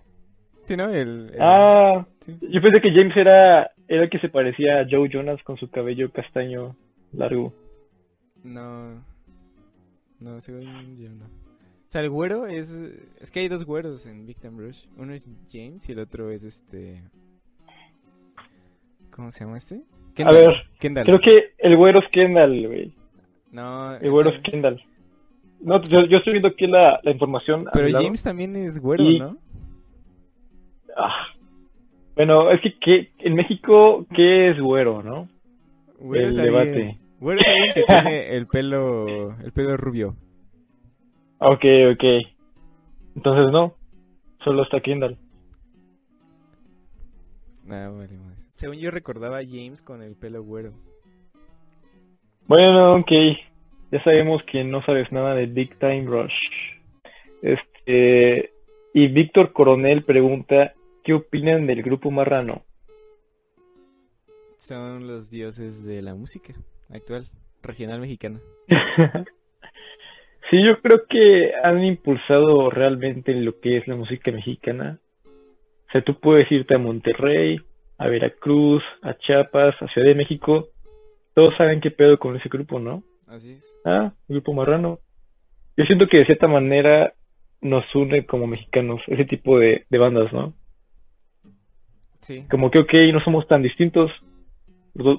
Sí, 0.64 0.76
¿no? 0.76 0.90
El, 0.90 1.30
el- 1.32 1.38
Ah, 1.40 2.08
sí. 2.22 2.36
yo 2.42 2.60
pensé 2.60 2.82
que 2.82 2.90
James 2.92 3.16
era, 3.16 3.70
era 3.88 4.04
el 4.06 4.10
que 4.10 4.18
se 4.18 4.30
parecía 4.30 4.80
a 4.80 4.86
Joe 4.90 5.08
Jonas 5.12 5.44
con 5.44 5.58
su 5.58 5.70
cabello 5.70 6.12
castaño 6.12 6.76
largo. 7.14 7.54
No. 8.44 9.04
No, 10.20 10.42
según 10.42 10.98
yo 10.98 11.10
no. 11.12 11.26
O 11.26 11.90
sea, 11.90 12.02
el 12.02 12.10
güero 12.10 12.48
es... 12.48 12.72
Es 13.22 13.30
que 13.30 13.42
hay 13.42 13.48
dos 13.48 13.64
güeros 13.64 14.08
en 14.08 14.26
Victim 14.26 14.58
Rush. 14.58 14.86
Uno 14.98 15.14
es 15.14 15.30
James 15.52 15.88
y 15.88 15.92
el 15.92 16.00
otro 16.00 16.32
es 16.32 16.44
este... 16.44 17.04
¿Cómo 19.12 19.30
se 19.32 19.46
llama 19.46 19.58
este? 19.58 19.84
A 20.24 20.32
ver, 20.32 20.54
Kendall. 20.80 21.06
creo 21.06 21.20
que 21.20 21.54
el 21.58 21.76
güero 21.76 22.00
es 22.00 22.08
Kendall, 22.10 22.68
güey. 22.68 22.94
No, 23.52 23.96
El 23.96 24.12
güero 24.12 24.30
es 24.32 24.42
Kendall. 24.44 24.82
No, 25.62 25.78
pues, 25.80 25.90
yo, 25.90 26.06
yo 26.06 26.18
estoy 26.18 26.34
viendo 26.34 26.50
aquí 26.50 26.68
la, 26.68 27.00
la 27.04 27.12
información. 27.12 27.66
Pero. 27.74 27.90
James 27.92 28.22
también 28.24 28.56
es 28.56 28.80
güero, 28.80 29.04
Y- 29.04 29.20
¿no? 29.20 29.38
Ah. 30.98 31.28
Bueno, 32.16 32.50
es 32.52 32.62
que, 32.62 32.78
¿qué- 32.80 33.10
en 33.20 33.36
México, 33.36 34.06
¿qué 34.16 34.52
es 34.52 34.60
güero, 34.60 35.04
no? 35.04 35.28
Güero 36.00 36.26
el 36.28 36.32
es 36.32 36.38
alguien- 36.40 36.54
debate. 36.54 36.98
Güero 37.20 37.40
es 37.42 37.48
alguien 37.48 37.74
que 37.74 37.84
tiene 37.84 38.36
el 38.36 38.48
pelo... 38.48 39.36
El 39.42 39.52
pelo 39.52 39.76
rubio. 39.78 40.16
Ok, 41.40 41.66
ok. 41.94 42.04
Entonces 43.16 43.52
no, 43.52 43.74
solo 44.44 44.64
está 44.64 44.80
Kendall. 44.80 45.18
Ah, 47.70 47.90
vale. 47.90 48.10
Según 48.56 48.78
yo 48.78 48.90
recordaba 48.90 49.40
a 49.40 49.46
James 49.46 49.82
con 49.82 50.02
el 50.02 50.16
pelo 50.16 50.42
güero. 50.44 50.72
Bueno, 52.48 52.96
ok. 52.96 53.12
Ya 53.92 54.04
sabemos 54.04 54.42
que 54.44 54.64
no 54.64 54.84
sabes 54.84 55.12
nada 55.12 55.36
de 55.36 55.46
Big 55.46 55.78
Time 55.78 56.06
Rush. 56.06 56.34
Este. 57.42 58.52
Y 58.94 59.08
Víctor 59.08 59.52
Coronel 59.52 60.04
pregunta: 60.04 60.74
¿Qué 61.04 61.14
opinan 61.14 61.68
del 61.68 61.84
grupo 61.84 62.12
Marrano? 62.12 62.64
Son 64.58 65.06
los 65.06 65.30
dioses 65.30 65.86
de 65.86 66.02
la 66.02 66.16
música 66.16 66.54
actual, 66.90 67.28
regional 67.62 68.00
mexicana. 68.00 68.40
sí, 70.50 70.64
yo 70.66 70.82
creo 70.82 71.06
que 71.10 71.52
han 71.62 71.84
impulsado 71.84 72.70
realmente 72.70 73.34
lo 73.34 73.60
que 73.60 73.78
es 73.78 73.88
la 73.88 73.96
música 73.96 74.32
mexicana. 74.32 74.98
O 75.26 75.92
sea, 75.92 76.02
tú 76.04 76.20
puedes 76.20 76.52
irte 76.52 76.76
a 76.76 76.80
Monterrey, 76.80 77.60
a 77.98 78.08
Veracruz, 78.08 78.84
a 79.02 79.14
Chiapas, 79.18 79.76
a 79.82 79.88
Ciudad 79.88 80.08
de 80.08 80.16
México. 80.16 80.70
Todos 81.34 81.56
saben 81.58 81.82
qué 81.82 81.92
pedo 81.92 82.18
con 82.18 82.36
ese 82.36 82.50
grupo, 82.50 82.80
¿no? 82.80 83.04
Así 83.28 83.54
es. 83.54 83.76
Ah, 83.86 84.14
el 84.28 84.36
grupo 84.36 84.54
marrano. 84.54 85.00
Yo 85.78 85.84
siento 85.86 86.08
que 86.08 86.20
de 86.20 86.26
cierta 86.26 86.48
manera 86.48 87.14
nos 87.62 87.84
une 87.96 88.26
como 88.26 88.48
mexicanos, 88.48 89.02
ese 89.08 89.26
tipo 89.26 89.60
de, 89.60 89.86
de 89.90 89.98
bandas, 89.98 90.32
¿no? 90.32 90.54
Sí. 92.22 92.46
Como 92.50 92.72
que, 92.72 92.80
ok, 92.82 92.94
no 93.14 93.24
somos 93.24 93.48
tan 93.48 93.62
distintos, 93.62 94.12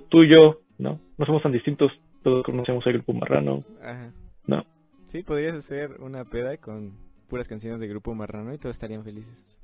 tú 0.09 0.22
y 0.22 0.31
yo, 0.31 0.61
¿no? 0.79 1.01
No 1.18 1.27
somos 1.27 1.43
tan 1.43 1.53
distintos, 1.53 1.93
todos 2.22 2.45
conocemos 2.45 2.87
el 2.87 2.95
grupo 2.95 3.12
marrano, 3.12 3.64
Ajá. 3.83 4.12
¿no? 4.47 4.64
Sí, 5.07 5.22
podrías 5.22 5.55
hacer 5.55 6.01
una 6.01 6.24
peda 6.24 6.57
con 6.57 6.95
puras 7.29 7.49
canciones 7.49 7.81
de 7.81 7.89
Grupo 7.89 8.14
Marrano 8.14 8.53
y 8.53 8.59
todos 8.59 8.74
estarían 8.77 9.05
felices. 9.05 9.61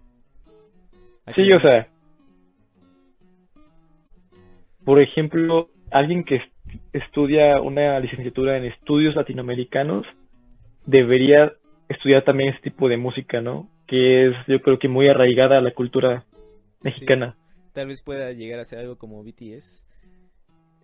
Aquí 1.26 1.42
Sí, 1.42 1.50
o 1.52 1.60
sea, 1.60 1.88
por 4.84 5.00
ejemplo, 5.02 5.68
alguien 5.90 6.24
que 6.24 6.36
est- 6.36 6.52
estudia 6.92 7.60
una 7.60 7.98
licenciatura 8.00 8.56
en 8.56 8.64
estudios 8.64 9.14
latinoamericanos 9.14 10.06
debería 10.86 11.52
estudiar 11.88 12.22
también 12.24 12.50
ese 12.50 12.60
tipo 12.62 12.88
de 12.88 12.96
música, 12.96 13.40
¿no? 13.40 13.68
Que 13.86 14.28
es, 14.28 14.36
yo 14.48 14.60
creo 14.62 14.78
que 14.78 14.88
muy 14.88 15.08
arraigada 15.08 15.58
a 15.58 15.60
la 15.60 15.72
cultura 15.72 16.24
mexicana. 16.82 17.36
Tal 17.72 17.86
vez 17.88 18.02
pueda 18.02 18.32
llegar 18.32 18.60
a 18.60 18.64
ser 18.64 18.78
algo 18.80 18.96
como 18.96 19.22
BTS 19.22 19.86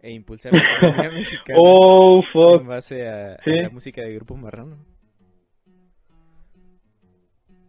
e 0.03 0.13
impulsar 0.13 0.53
la 0.53 0.63
economía 0.79 1.11
mexicana 1.15 1.59
Oh, 1.61 2.23
fuck. 2.33 2.61
en 2.63 2.69
base 2.69 3.09
a, 3.09 3.37
la 3.45 3.71
música 3.71 4.03
de 4.03 4.15
Grupo 4.15 4.37
Marrano. 4.37 4.77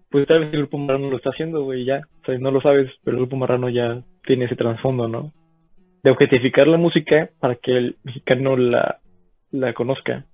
Pues 0.10 0.26
tal 0.28 0.40
vez 0.40 0.54
el 0.54 0.60
grupo 0.62 0.78
marrano 0.80 1.10
lo 1.12 1.18
está 1.18 1.30
haciendo, 1.30 1.64
güey, 1.64 1.86
ya. 1.86 2.02
O 2.24 2.26
sea, 2.26 2.38
no 2.40 2.50
lo 2.50 2.62
sabes, 2.62 2.90
pero 3.04 3.16
el 3.18 3.22
grupo 3.22 3.36
marrano 3.36 3.70
ya 3.70 4.02
tiene 4.26 4.46
ese 4.46 4.56
trasfondo, 4.56 5.08
¿no? 5.08 5.32
De 6.04 6.12
objetificar 6.12 6.68
la 6.68 6.78
música 6.78 7.30
para 7.40 7.56
que 7.56 7.78
el 7.78 7.98
mexicano 8.04 8.56
la, 8.56 9.00
la 9.52 9.74
conozca. 9.74 10.26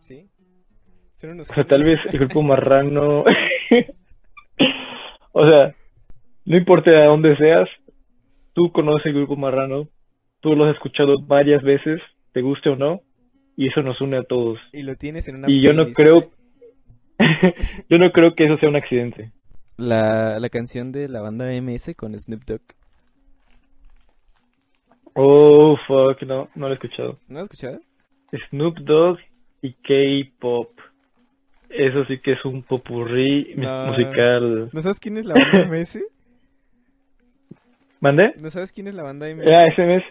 ¿Sí? 0.00 0.28
Son 1.12 1.30
unos 1.30 1.50
O 1.50 1.54
sea, 1.54 1.64
tal 1.64 1.84
vez 1.84 1.98
el 2.12 2.18
grupo 2.18 2.42
marrano. 2.42 3.22
o 5.32 5.46
sea, 5.46 5.74
no 6.44 6.56
importa 6.56 6.90
de 6.90 7.06
dónde 7.06 7.36
seas, 7.36 7.68
tú 8.52 8.72
conoces 8.72 9.06
el 9.06 9.14
grupo 9.14 9.36
marrano, 9.36 9.88
tú 10.40 10.54
lo 10.54 10.64
has 10.64 10.74
escuchado 10.74 11.22
varias 11.22 11.62
veces, 11.62 12.00
te 12.32 12.42
guste 12.42 12.70
o 12.70 12.76
no, 12.76 13.00
y 13.56 13.68
eso 13.68 13.82
nos 13.82 14.00
une 14.00 14.18
a 14.18 14.24
todos. 14.24 14.58
Y 14.72 14.82
lo 14.82 14.96
tienes 14.96 15.28
en 15.28 15.36
una 15.36 15.50
Y 15.50 15.64
yo 15.64 15.72
no 15.72 15.90
creo. 15.92 16.16
yo 17.88 17.98
no 17.98 18.10
creo 18.10 18.34
que 18.34 18.46
eso 18.46 18.56
sea 18.58 18.68
un 18.68 18.76
accidente. 18.76 19.32
La, 19.76 20.38
la 20.38 20.48
canción 20.48 20.92
de 20.92 21.08
la 21.08 21.20
banda 21.20 21.46
MS 21.60 21.94
con 21.96 22.18
Snoop 22.18 22.44
Dogg. 22.44 22.62
Oh, 25.14 25.76
fuck, 25.86 26.22
no, 26.22 26.48
no 26.54 26.66
lo 26.68 26.70
he 26.70 26.74
escuchado. 26.74 27.18
¿No 27.28 27.38
has 27.40 27.44
escuchado? 27.44 27.80
Snoop 28.48 28.78
Dogg 28.78 29.18
y 29.60 29.74
K-pop. 29.74 30.70
Eso 31.68 32.04
sí 32.06 32.18
que 32.20 32.32
es 32.32 32.44
un 32.44 32.62
popurrí 32.62 33.54
No. 33.56 33.86
musical. 33.88 34.70
¿No 34.72 34.80
sabes 34.80 35.00
quién 35.00 35.16
es 35.18 35.26
la 35.26 35.34
banda 35.34 35.64
MS? 35.68 35.98
¿Mande? 38.00 38.32
¿No 38.36 38.50
sabes 38.50 38.72
quién 38.72 38.88
es 38.88 38.94
la 38.94 39.02
banda 39.02 39.26
MS? 39.28 39.46
¿Era 39.46 39.64
ese 39.64 39.82
mes? 39.82 40.02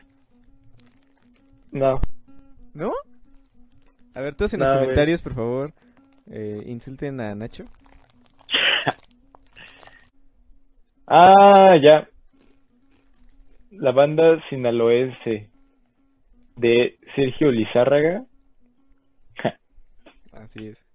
No. 1.72 2.00
¿No? 2.74 2.94
A 4.14 4.22
ver, 4.22 4.36
todos 4.36 4.54
en 4.54 4.60
los 4.62 4.70
No, 4.72 4.80
comentarios, 4.80 5.22
por 5.22 5.34
favor, 5.34 5.74
eh, 6.30 6.64
insulten 6.68 7.20
a 7.22 7.34
Nacho. 7.36 7.66
Ah, 11.14 11.76
ya. 11.84 12.08
La 13.72 13.92
banda 13.94 14.42
sinaloense 14.50 15.50
de 16.58 17.00
Sergio 17.16 17.52
Lizárraga. 17.52 18.26
Así 20.34 20.68
es. 20.68 20.86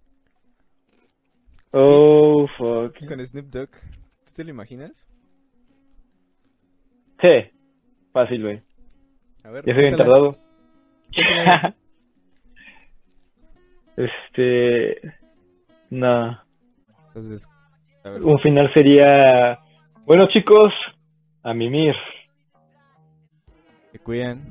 Oh, 1.72 2.46
fuck. 2.58 2.94
Con 3.08 3.24
Snoop 3.24 3.46
Dogg. 3.46 3.70
¿Tú 3.70 4.32
te 4.36 4.44
lo 4.44 4.50
imaginas? 4.50 5.06
Sí, 7.20 7.50
fácil, 8.12 8.42
güey. 8.42 8.62
A 9.44 9.50
ver, 9.50 9.64
Ya 9.64 9.74
soy 9.74 9.82
bien 9.82 9.96
tardado. 9.96 10.36
Este. 13.96 15.00
No. 15.88 16.38
Entonces, 17.08 17.48
a 18.04 18.10
ver. 18.10 18.22
Un 18.22 18.38
final 18.40 18.70
sería. 18.74 19.58
Bueno, 20.04 20.26
chicos, 20.26 20.70
a 21.42 21.54
mimir. 21.54 21.94
Cuidan. 23.98 24.42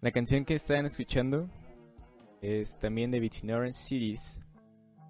La 0.00 0.10
canción 0.10 0.44
que 0.44 0.54
están 0.54 0.86
escuchando 0.86 1.48
es 2.40 2.78
también 2.78 3.10
de 3.10 3.20
Orange 3.54 3.78
Cities. 3.78 4.40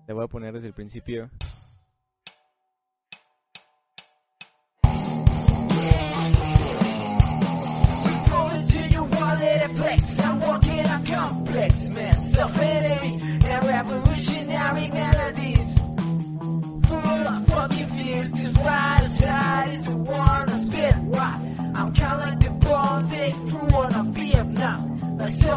La 0.06 0.14
voy 0.14 0.24
a 0.24 0.28
poner 0.28 0.52
desde 0.52 0.68
el 0.68 0.74
principio. 0.74 1.30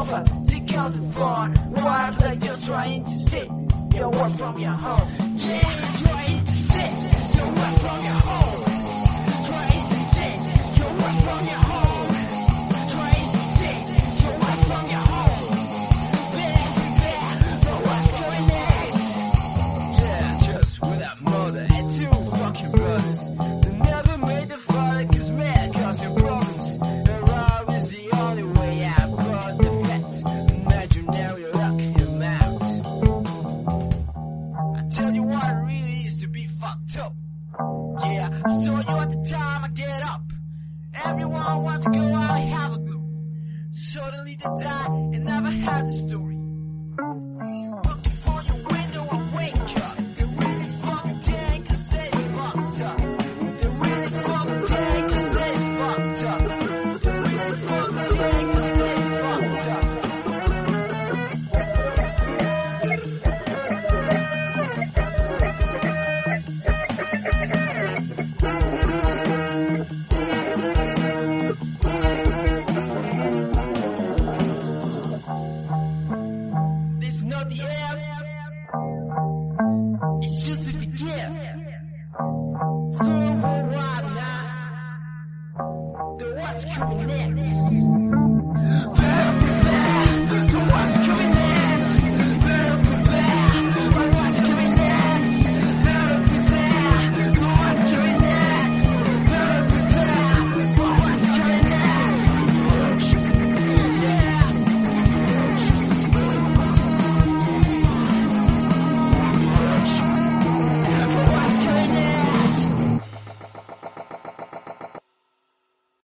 Silver, 0.07 0.23
it 0.55 0.67
comes 0.69 0.95
and 0.95 1.13
far. 1.13 1.49
Wife 1.71 2.21
like 2.21 2.39
just 2.39 2.65
trying 2.65 3.03
to 3.03 3.11
sit 3.29 3.49
your 3.93 4.09
work 4.09 4.31
from 4.37 4.57
your 4.57 4.71
home. 4.71 5.09
Yeah, 5.35 5.97
trying 5.97 6.45
to 6.45 6.51
sit 6.51 7.35
your 7.35 7.47
work 7.47 7.73
from 7.81 8.03
your 8.05 8.13
home. 8.13 8.46
Yeah, 38.03 38.29
I 38.45 38.49
told 38.49 38.65
you 38.65 38.97
at 38.97 39.09
the 39.09 39.29
time 39.29 39.63
I 39.63 39.69
get 39.69 40.03
up. 40.03 40.31
Everyone 41.05 41.63
wants 41.63 41.83
to 41.85 41.91
go 41.91 42.13
out 42.13 42.39
and 42.39 42.49
have 42.49 42.73
a 42.73 42.79
glow. 42.79 43.09
Suddenly 43.71 44.35
they 44.35 44.63
die 44.63 44.85
and 44.87 45.25
never 45.25 45.49
had 45.49 45.87
the 45.87 45.93
story. 45.93 46.37